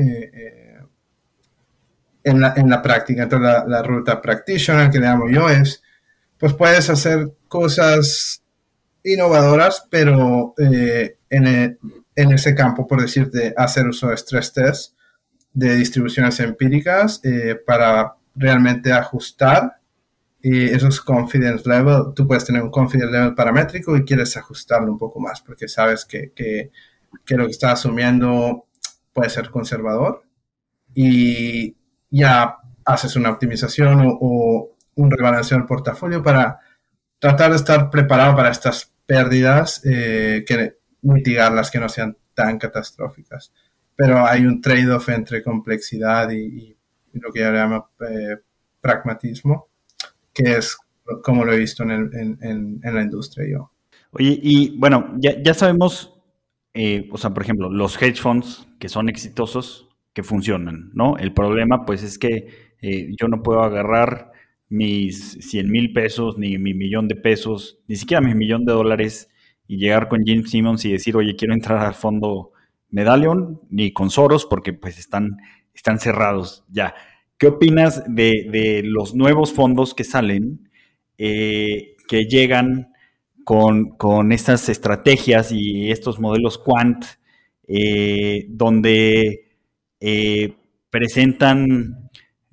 [2.23, 3.23] en la, en, la, práctica.
[3.23, 5.81] Entonces, la, la ruta practitioner que le llamo yo es,
[6.37, 8.43] pues puedes hacer cosas
[9.03, 11.77] innovadoras, pero eh, en,
[12.15, 14.93] en, ese campo, por decirte, hacer uso de stress test
[15.53, 19.77] de distribuciones empíricas eh, para realmente ajustar
[20.41, 24.97] y esos confidence level, tú puedes tener un confidence level paramétrico y quieres ajustarlo un
[24.97, 26.71] poco más porque sabes que, que,
[27.25, 28.65] que lo que estás asumiendo
[29.13, 30.23] puede ser conservador
[30.93, 31.75] y
[32.09, 36.59] ya haces una optimización o, o un rebalanceo del portafolio para
[37.19, 43.53] tratar de estar preparado para estas pérdidas, eh, que mitigarlas que no sean tan catastróficas.
[43.95, 46.75] Pero hay un trade-off entre complejidad y,
[47.13, 48.37] lo que yo llamo eh,
[48.81, 49.67] pragmatismo,
[50.33, 50.75] que es
[51.21, 53.71] como lo he visto en, la industria yo.
[54.11, 56.13] Oye, y bueno, ya, sabemos,
[56.73, 61.17] eh, o sea, por ejemplo, los hedge funds que son exitosos, que funcionan, ¿no?
[61.17, 62.47] El problema, pues, es que
[62.81, 64.31] eh, yo no puedo agarrar
[64.69, 69.29] mis 100 mil pesos, ni mi millón de pesos, ni siquiera mi millón de dólares
[69.67, 72.52] y llegar con Jim Simmons y decir, oye, quiero entrar al fondo
[72.93, 75.37] Medallion, ni con Soros, porque pues están,
[75.73, 76.93] están cerrados ya.
[77.37, 80.69] ¿Qué opinas de, los nuevos fondos que salen,
[81.17, 82.93] eh, que llegan
[83.43, 87.03] con, estas estrategias y estos modelos quant,
[87.67, 89.49] eh, donde
[89.99, 90.55] eh,
[90.89, 92.09] presentan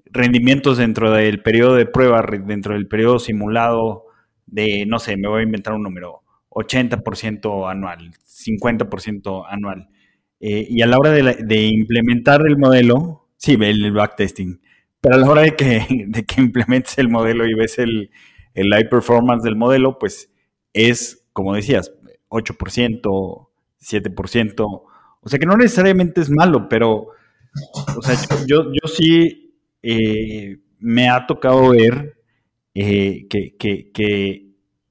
[0.06, 4.06] rendimientos dentro del periodo de prueba, dentro del periodo simulado
[4.46, 9.88] de, no sé, me voy a inventar un número, 80% anual, 50% anual.
[10.40, 14.60] Eh, y a la hora de, implementar el modelo, sí, el backtesting,
[15.00, 18.10] pero a la hora de que, de que implementes el modelo y ves el,
[18.54, 20.32] el high performance del modelo, pues
[20.72, 21.92] es, como decías,
[22.28, 23.48] 8%,
[23.80, 24.82] 7%.
[25.22, 27.08] O sea que no necesariamente es malo, pero
[27.96, 32.16] o sea, yo, yo sí eh, me ha tocado ver
[32.74, 34.46] eh, que, que,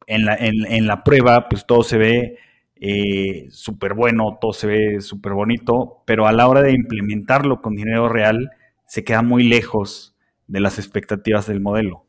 [0.08, 2.38] en, la, en, la, prueba pues todo se ve
[2.80, 7.76] eh, súper bueno, todo se ve súper bonito, pero a la hora de implementarlo con
[7.76, 8.52] dinero real
[8.88, 10.16] se queda muy lejos
[10.48, 12.06] de las expectativas del modelo.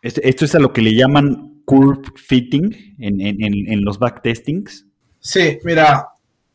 [0.00, 4.86] Esto es a lo que le llaman curve fitting en, en, en los backtestings.
[5.18, 6.08] Sí, mira,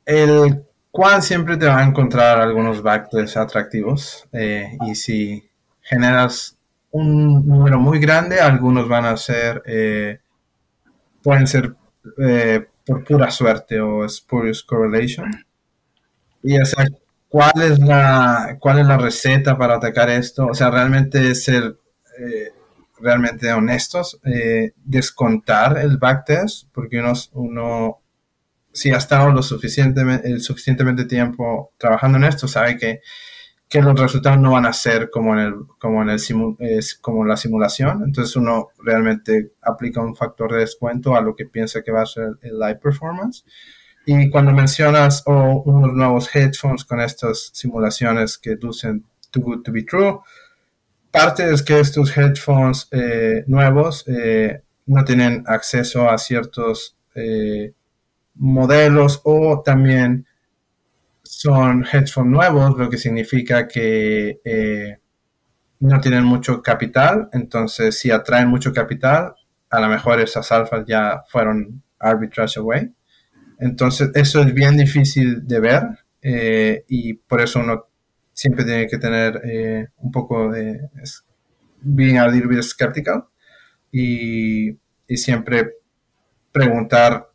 [0.05, 5.43] el Quant siempre te va a encontrar algunos backtests atractivos eh, y si
[5.81, 6.57] generas
[6.91, 10.19] un número muy grande, algunos van a ser, eh,
[11.21, 11.75] pueden ser
[12.17, 15.31] eh, por pura suerte o spurious correlation.
[16.41, 16.85] Y o sea,
[17.29, 20.47] ¿cuál es la, cuál es la receta para atacar esto?
[20.47, 21.77] O sea, realmente ser
[22.99, 24.19] realmente honestos,
[24.85, 28.03] descontar el backtest, porque uno, uno
[28.73, 33.01] si ha estado lo suficientemente, el suficientemente tiempo trabajando en esto, sabe que,
[33.73, 36.19] que los resultados no van a ser como en, el, como en el
[37.01, 38.03] como la simulación.
[38.05, 42.05] Entonces uno realmente aplica un factor de descuento a lo que piensa que va a
[42.05, 43.43] ser el live performance.
[44.05, 49.81] Y cuando mencionas unos nuevos headphones con estas simulaciones que lucen too good to be
[49.81, 50.19] true,
[51.09, 57.73] parte es que estos headphones eh, nuevos eh, no tienen acceso a ciertos eh,
[58.35, 60.27] modelos o también
[61.23, 64.97] son hedge nuevos, lo que significa que eh,
[65.79, 69.33] no tienen mucho capital, entonces si atraen mucho capital,
[69.69, 72.93] a lo mejor esas alfas ya fueron arbitrage away.
[73.59, 75.83] Entonces eso es bien difícil de ver
[76.21, 77.87] eh, y por eso uno
[78.33, 80.89] siempre tiene que tener eh, un poco de
[81.81, 83.25] being a little bit skeptical
[83.91, 84.69] y,
[85.07, 85.73] y siempre
[86.51, 87.32] preguntar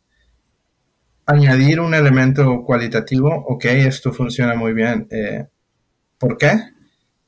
[1.29, 5.07] añadir un elemento cualitativo, ok, esto funciona muy bien.
[5.11, 5.45] Eh,
[6.17, 6.59] ¿Por qué?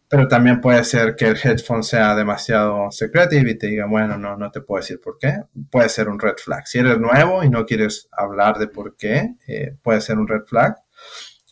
[0.09, 4.35] Pero también puede ser que el headphone sea demasiado secretive y te diga, bueno, no,
[4.35, 5.43] no te puedo decir por qué.
[5.69, 6.67] Puede ser un red flag.
[6.67, 10.45] Si eres nuevo y no quieres hablar de por qué, eh, puede ser un red
[10.47, 10.77] flag.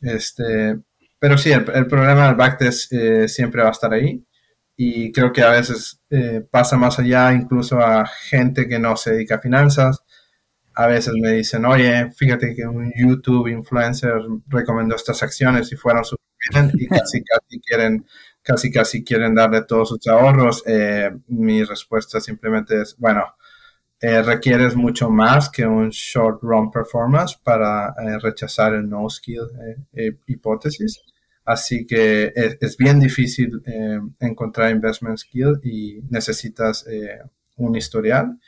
[0.01, 0.79] Este,
[1.19, 4.25] pero sí, el, problema del backtest eh, siempre va a estar ahí.
[4.75, 6.01] Y creo que a veces
[6.49, 10.03] pasa más allá incluso a gente que no se dedica a finanzas
[10.80, 14.13] a veces me dicen, oye, fíjate que un YouTube influencer
[14.48, 18.06] recomendó estas acciones y fueron súper bien y casi casi quieren,
[18.42, 20.63] casi casi quieren darle todos sus ahorros.
[20.65, 23.26] Eh, mi respuesta simplemente es, bueno,
[24.00, 29.50] eh, requieres mucho más que un short run performance para eh, rechazar el no skill
[30.28, 31.02] hipótesis.
[31.44, 33.62] Así que es, es bien difícil
[34.22, 36.86] encontrar investment skill y necesitas
[37.58, 38.39] un historial.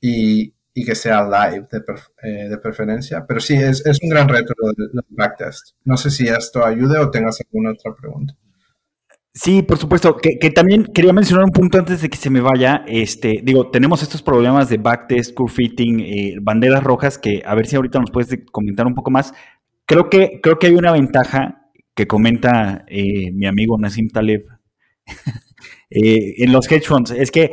[0.00, 1.82] Y, y que sea live de,
[2.22, 3.24] eh, de preferencia.
[3.26, 5.76] Pero sí, es, es, un gran reto el backtest.
[5.84, 8.34] No sé si esto ayude o tengas alguna otra pregunta.
[9.34, 10.16] Sí, por supuesto.
[10.16, 12.84] Que, que, también quería mencionar un punto antes de que se me vaya.
[12.86, 17.66] Este, digo, tenemos estos problemas de backtest, curve fitting, eh, banderas rojas, que a ver
[17.66, 19.32] si ahorita nos puedes comentar un poco más.
[19.86, 24.42] Creo que, creo que hay una ventaja que comenta eh, mi amigo Nassim Taleb
[25.90, 27.10] en los hedge funds.
[27.10, 27.52] Es que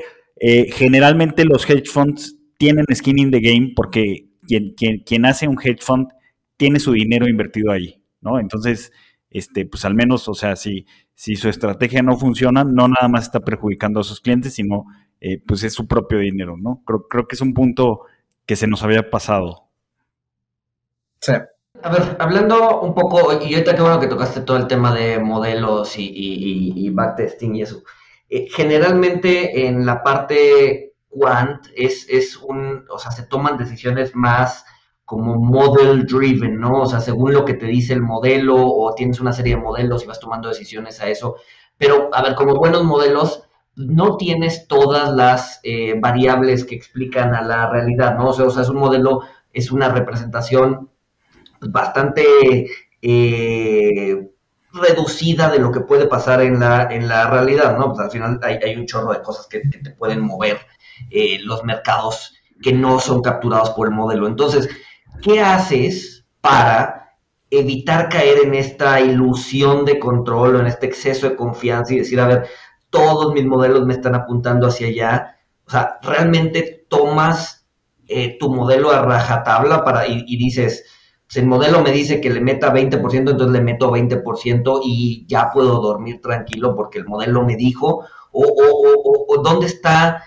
[0.71, 5.57] generalmente los hedge funds tienen skin in the game porque quien, quien, quien hace un
[5.59, 6.09] hedge fund
[6.57, 8.37] tiene su dinero invertido ahí, ¿no?
[8.37, 8.91] Entonces,
[9.29, 10.85] este, pues al menos, o sea, si,
[11.15, 14.85] si su estrategia no funciona, no nada más está perjudicando a sus clientes, sino
[15.21, 16.83] eh, pues es su propio dinero, ¿no?
[16.85, 18.01] Creo, creo que es un punto
[18.45, 19.69] que se nos había pasado.
[21.21, 21.31] Sí.
[21.81, 25.19] A ver, hablando un poco, y ahorita qué bueno que tocaste todo el tema de
[25.19, 27.83] modelos y, y, y backtesting y eso.
[28.27, 34.65] Eh, generalmente en la parte quant es, es un, o sea, se toman decisiones más
[35.05, 36.81] como model driven, ¿no?
[36.81, 40.03] O sea, según lo que te dice el modelo o tienes una serie de modelos
[40.03, 41.37] y vas tomando decisiones a eso.
[41.77, 43.43] Pero, a ver, como buenos modelos,
[43.75, 48.27] no tienes todas las eh, variables que explican a la realidad, ¿no?
[48.29, 50.89] O sea, o sea, es un modelo, es una representación
[51.61, 52.67] bastante
[53.01, 54.29] eh,
[54.73, 57.87] reducida de lo que puede pasar en la, en la realidad, ¿no?
[57.87, 60.59] Pues al final hay, hay un chorro de cosas que, te pueden mover
[61.09, 64.27] eh, los mercados que no son capturados por el modelo.
[64.27, 64.69] Entonces,
[65.21, 67.15] ¿qué haces para
[67.49, 72.19] evitar caer en esta ilusión de control o en este exceso de confianza y decir,
[72.19, 72.47] a ver,
[72.89, 75.37] todos mis modelos me están apuntando hacia allá?
[75.65, 77.67] O sea, realmente tomas
[78.07, 80.83] eh, tu modelo a rajatabla para, y dices,
[81.29, 85.51] si el modelo me dice que le meta 20%, entonces le meto 20% y ya
[85.53, 90.23] puedo dormir tranquilo porque el modelo me dijo, o, o, o, dónde está,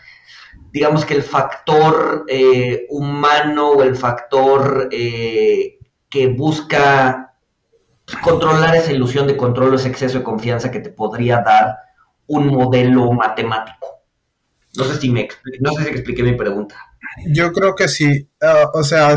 [0.72, 7.34] digamos que el factor eh, humano o el factor eh, que busca
[8.22, 11.76] controlar esa ilusión de control o ese exceso de confianza que te podría dar
[12.26, 14.02] un modelo matemático.
[14.76, 15.28] No sé si me
[15.60, 16.76] no sé si expliqué mi pregunta.
[17.26, 18.30] Yo creo que sí.
[18.40, 19.14] Ah, o sea,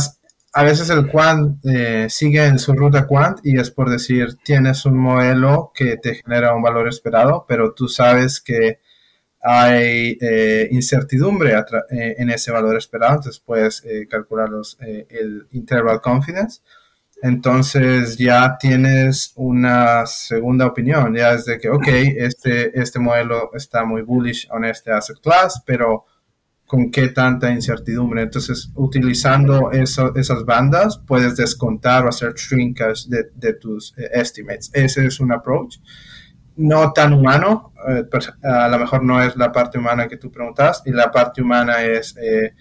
[0.53, 4.85] a veces el quant eh, sigue en su ruta quant y es por decir, tienes
[4.85, 8.79] un modelo que te genera un valor esperado, pero tú sabes que
[9.45, 16.61] hay eh, incertidumbre eh, en ese valor esperado, entonces puedes calcular el interval confidence.
[17.21, 23.85] Entonces ya tienes una segunda opinión, ya es de que, ok, este, este modelo está
[23.85, 26.05] muy bullish en este asset class, pero
[26.65, 28.23] con qué tanta incertidumbre.
[28.23, 34.71] Entonces, utilizando esas bandas, puedes descontar o hacer shrinkage de, tus eh, estimates.
[34.73, 35.77] Ese es un approach.
[36.57, 40.31] No tan humano, eh, pues, a lo mejor no es la parte humana que tú
[40.31, 42.53] preguntas, y la parte humana es eh,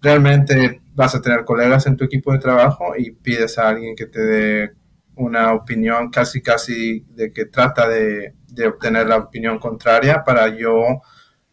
[0.00, 4.06] realmente vas a tener colegas en tu equipo de trabajo y pides a alguien que
[4.06, 4.72] te dé
[5.16, 11.02] una opinión casi casi de que trata de, de obtener la opinión contraria para yo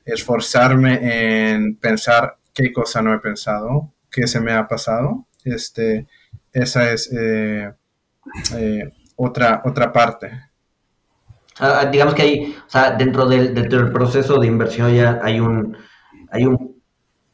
[0.05, 5.27] esforzarme en pensar qué cosa no he pensado, qué se me ha pasado.
[5.43, 6.07] Este,
[6.51, 7.71] esa es eh,
[9.15, 10.31] otra, otra parte.
[11.91, 15.77] Digamos que hay, o sea, dentro del, proceso de inversión ya hay un,
[16.31, 16.81] hay un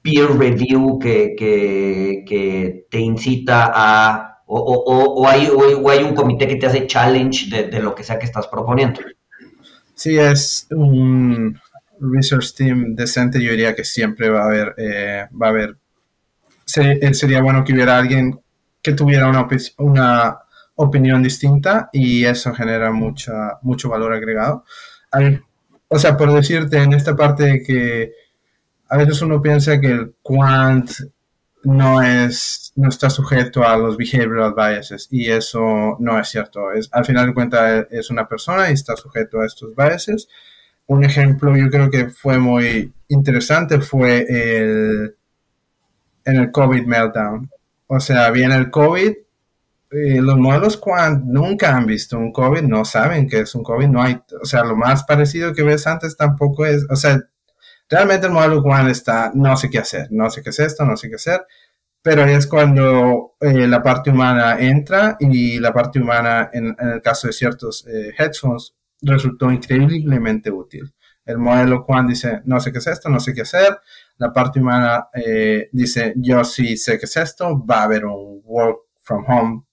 [0.02, 6.48] peer review que, que, te incita a, o, o, o, hay, o, hay, un comité
[6.48, 9.02] que te hace challenge de, de lo que sea que estás proponiendo.
[9.96, 11.60] Sí, es un,
[12.02, 15.78] research team decente, yo diría que siempre va a haber, eh, va a haber,
[16.78, 18.40] eh, sería bueno que hubiera alguien
[18.82, 19.48] que tuviera una,
[19.78, 20.40] una
[20.76, 24.66] opinión distinta y eso genera mucha, mucho valor agregado.
[25.88, 28.12] o sea, por decirte en esta parte de que
[28.90, 30.90] a veces uno piensa que el quant
[31.64, 36.72] no es no está sujeto a los behavioral biases y eso no es cierto.
[36.72, 40.28] Es, al final de cuentas es una persona y está sujeto a estos biases
[40.88, 45.16] un ejemplo yo creo que fue muy interesante fue el,
[46.26, 47.50] en el COVID meltdown.
[47.88, 49.14] O sea, viene el COVID,
[49.92, 54.02] los modelos cuando nunca han visto un COVID, no saben que es un COVID, no
[54.02, 57.20] hay, o sea, lo más parecido que ves antes tampoco es, o sea,
[57.90, 60.96] realmente el modelo Quant está, no sé qué hacer, no sé qué es esto, no
[60.96, 61.46] sé qué hacer,
[62.02, 67.28] pero es cuando eh, la parte humana entra y la parte humana, en, el caso
[67.28, 70.94] de ciertos eh, funds, resultó increíblemente útil.
[71.26, 73.80] El modelo Juan dice, no sé qué es esto, no sé qué hacer.
[74.18, 77.64] La parte humana eh, dice, yo sí sé qué es esto.
[77.64, 79.64] Va a haber un work from home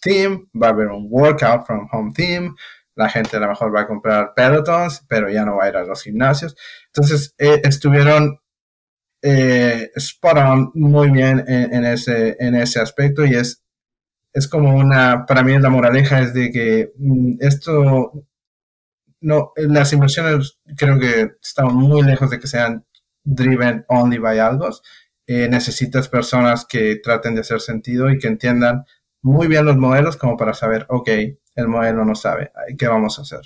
[0.00, 2.54] team, va a haber un workout from home team.
[2.94, 5.76] La gente a lo mejor va a comprar pelotons, pero ya no va a ir
[5.76, 6.56] a los gimnasios.
[6.86, 8.40] Entonces, eh, estuvieron
[9.22, 13.64] eh, spot on muy bien en, ese, en ese aspecto y es,
[14.32, 18.12] es como una, para mí la moraleja es de que mm, esto
[19.20, 22.84] no, las inversiones creo que están muy lejos de que sean
[23.24, 24.70] driven only by algo.
[25.26, 28.84] Eh, necesitas personas que traten de hacer sentido y que entiendan
[29.22, 31.08] muy bien los modelos como para saber, ok,
[31.56, 33.40] el modelo no sabe, ¿qué vamos a hacer?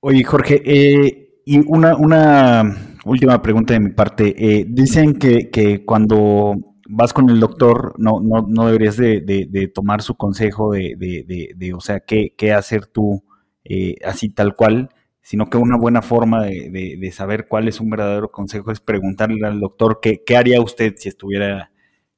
[0.00, 4.34] Oye, Jorge, eh, y una, una última pregunta de mi parte.
[4.36, 6.54] Eh, dicen que, que, cuando
[6.88, 10.94] vas con el doctor no, no, no deberías de, de, tomar su consejo de,
[11.56, 13.24] de, o sea, qué, qué hacer tú
[14.04, 14.90] así tal cual
[15.22, 19.60] sino que una buena forma de, saber cuál es un verdadero consejo es preguntarle al
[19.60, 21.70] doctor qué, haría usted si estuviera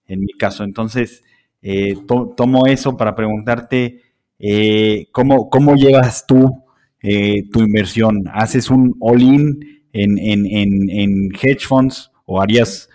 [0.07, 0.65] en mi caso.
[0.65, 1.23] Entonces,
[1.67, 4.03] eh, tomo eso para preguntarte
[4.39, 6.63] eh, ¿cómo, ¿cómo, llevas tú
[7.03, 8.25] eh, tu inversión?
[8.31, 10.47] ¿Haces un all-in en, en,
[10.91, 12.91] en, hedge funds o harías,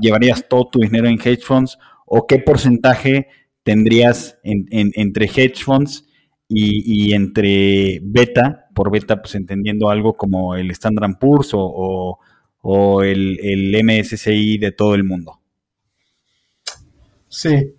[0.00, 1.78] llevarías todo tu dinero en hedge funds?
[2.06, 3.28] ¿O qué porcentaje
[3.62, 6.06] tendrías entre hedge funds
[6.48, 8.68] y, entre beta?
[8.74, 12.18] Por beta, pues entendiendo algo como el Standard Poor's o,
[12.62, 15.40] o, el, el MSCI de todo el mundo.
[17.28, 17.74] Sí,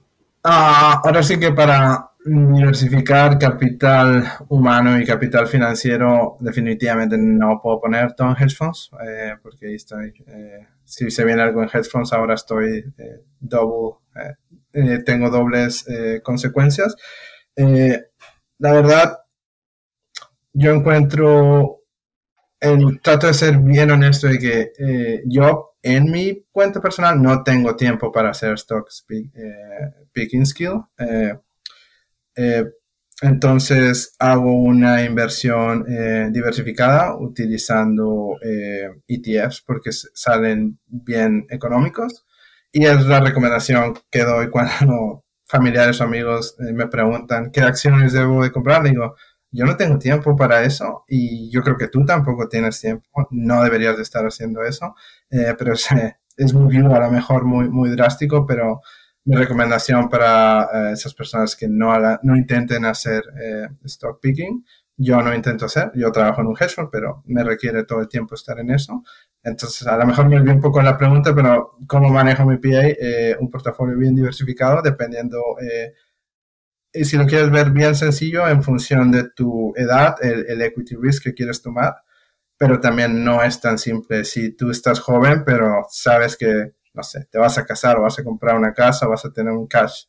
[0.47, 8.13] Ah, ahora sí que para diversificar capital humano y capital financiero, definitivamente no puedo poner
[8.13, 11.89] todo en hedge funds, eh, porque ahí estoy, eh, si se viene algo en hedge
[11.89, 13.97] funds, ahora estoy eh, double,
[15.03, 15.83] tengo dobles
[16.21, 16.95] consecuencias.
[17.55, 19.17] la verdad,
[20.53, 21.84] yo encuentro,
[23.01, 28.11] trato de ser bien honesto de que yo en mi cuenta personal no tengo tiempo
[28.11, 29.05] para hacer stocks
[30.11, 30.81] picking skill.
[30.97, 31.37] Eh,
[32.35, 32.65] eh,
[33.21, 38.35] entonces hago una inversión eh, diversificada utilizando
[39.07, 42.25] ETFs e porque salen bien económicos.
[42.71, 48.43] Y es la recomendación que doy cuando familiares o amigos me preguntan qué acciones debo
[48.43, 48.81] de comprar.
[48.81, 49.15] Digo,
[49.55, 53.27] yo no tengo tiempo para eso y yo creo que tú tampoco tienes tiempo.
[53.31, 54.95] No deberías de estar haciendo eso.
[55.29, 55.87] pero es,
[56.37, 58.81] es muy, a lo mejor muy, muy drástico, pero
[59.25, 64.63] mi recomendación para eh, esas personas que no, no intenten hacer eh, stock picking.
[64.97, 68.07] Yo no intento hacer, yo trabajo en un hedge fund, pero me requiere todo el
[68.07, 69.03] tiempo estar en eso.
[69.43, 72.87] Entonces, a lo mejor me olvidé un poco la pregunta, pero ¿cómo manejo mi PA?
[72.87, 75.91] Eh, un portafolio bien diversificado, dependiendo, y
[77.03, 81.23] si lo quieres ver bien sencillo, en función de tu edad, el, el equity risk
[81.23, 81.95] que quieres tomar,
[82.57, 84.23] pero también no es tan simple.
[84.23, 88.17] Si tú estás joven, pero sabes que no sé, te vas a casar o vas
[88.17, 90.05] a comprar una casa, vas a tener un cash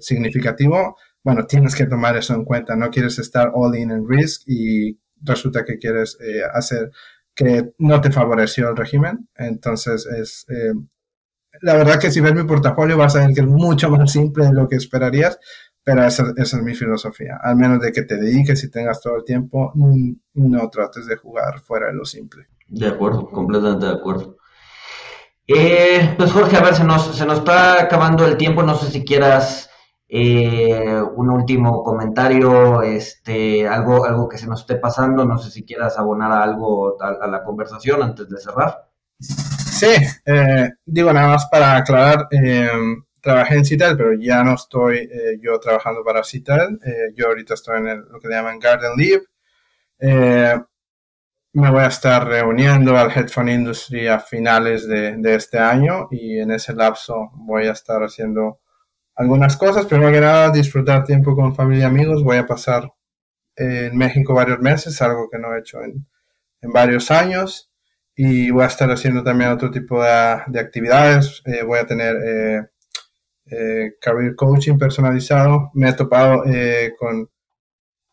[0.00, 2.76] significativo, bueno, tienes que tomar eso en cuenta.
[2.76, 6.90] No quieres estar all in en risk y resulta que quieres eh, hacer
[7.34, 9.28] que no te favoreció el régimen.
[9.34, 10.72] Entonces, es eh,
[11.62, 14.46] la verdad que si ves mi portafolio vas a ver que es mucho más simple
[14.46, 15.38] de lo que esperarías,
[15.86, 17.38] pero esa, esa es mi filosofía.
[17.40, 19.72] Al menos de que te dediques y tengas todo el tiempo,
[20.34, 22.48] no trates de jugar fuera de lo simple.
[22.66, 24.36] De acuerdo, completamente de acuerdo.
[25.46, 28.90] Eh, pues Jorge, a ver, se nos, se nos está acabando el tiempo, no sé
[28.90, 29.70] si quieras
[30.08, 35.64] eh, un último comentario, este, algo, algo que se nos esté pasando, no sé si
[35.64, 38.88] quieras abonar algo a, la conversación antes de cerrar.
[39.20, 42.26] Sí, eh, digo nada más para aclarar,
[43.26, 45.10] trabajé en Citel, pero ya no estoy
[45.40, 46.78] yo trabajando para Citel,
[47.14, 49.24] yo ahorita estoy en lo que llaman Garden Leave
[51.56, 56.50] me voy a estar reuniendo al Headphone Industry a finales de, este año y en
[56.50, 58.60] ese lapso voy a estar haciendo
[59.14, 59.86] algunas cosas.
[59.86, 62.22] Primero que nada, disfrutar tiempo con familia y amigos.
[62.22, 62.92] Voy a pasar
[63.56, 66.06] en México varios meses, algo que no he hecho en,
[66.60, 67.70] varios años.
[68.14, 71.42] Y voy a estar haciendo también otro tipo de, actividades.
[71.46, 72.16] Eh, voy a tener
[73.50, 75.70] eh, eh, career coaching personalizado.
[75.74, 76.44] Me he topado
[76.98, 77.28] con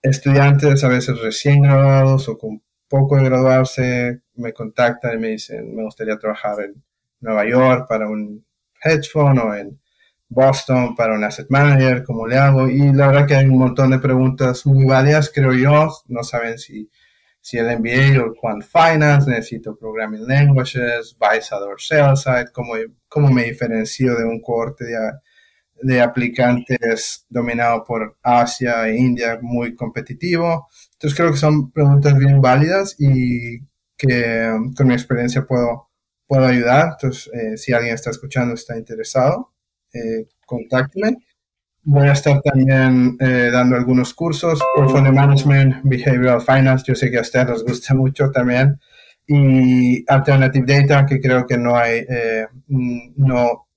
[0.02, 5.76] estudiantes a veces recién graduados o con poco de graduarse me contactan y me dicen,
[5.76, 6.84] me gustaría trabajar en
[7.22, 8.46] Nueva York para un
[8.84, 9.80] hedge fund o en
[10.34, 12.68] Boston para un asset manager, ¿cómo le hago?
[12.68, 15.90] Y la verdad que hay un montón de preguntas muy válidas, creo yo.
[16.08, 16.90] No saben si,
[17.44, 22.76] si el MBA o Quant Finance, necesito Programming Languages, Buy Side or Sell Side, ¿cómo,
[23.10, 24.98] cómo me diferencio de un corte de,
[25.82, 30.70] de aplicantes dominado por Asia e India muy competitivo.
[30.94, 33.60] Entonces creo que son preguntas bien válidas y
[33.98, 35.90] que um, con mi experiencia puedo,
[36.26, 36.94] puedo ayudar.
[36.94, 39.54] Entonces, eh, si alguien está escuchando, está interesado,
[39.94, 41.18] eh, contácteme.
[41.86, 47.18] Voy a estar también eh, dando algunos cursos, Portfolio Management, Behavioral Finance, yo sé que
[47.18, 48.80] a ustedes les gusta mucho también,
[49.28, 53.68] y Alternative Data, que creo que no hay, eh, no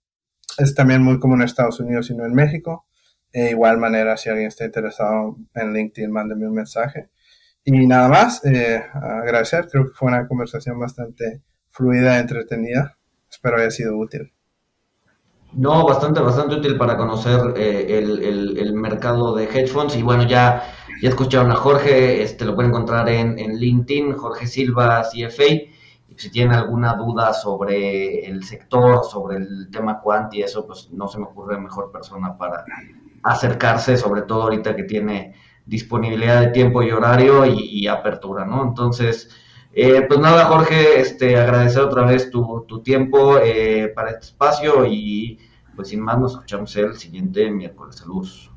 [0.59, 2.87] es también muy común en Estados Unidos, sino en México.
[3.33, 7.11] De igual manera, si alguien está interesado en LinkedIn, mándeme un mensaje.
[7.65, 12.97] Y nada más, eh, agradecer, creo que fue una conversación bastante fluida, entretenida.
[13.29, 14.33] Espero haya sido útil.
[15.57, 19.97] No, bastante, bastante útil para conocer eh, el, mercado de hedge funds.
[19.97, 20.63] Y bueno, ya,
[21.01, 25.45] ya escucharon a Jorge, este lo pueden encontrar en, en LinkedIn, Jorge Silva, CFA.
[25.45, 30.91] Y si tienen alguna duda sobre el sector, sobre el tema quant y eso, pues
[30.93, 32.63] no se me ocurre mejor persona para
[33.23, 38.63] acercarse, sobre todo ahorita que tiene disponibilidad de tiempo y horario y, apertura, ¿no?
[38.63, 39.31] Entonces,
[39.73, 44.85] eh, pues nada, Jorge, este, agradecer otra vez tu, tu tiempo eh, para este espacio
[44.85, 45.39] y
[45.77, 47.97] pues sin más, nos escuchamos el siguiente miércoles.
[47.97, 48.56] Saludos.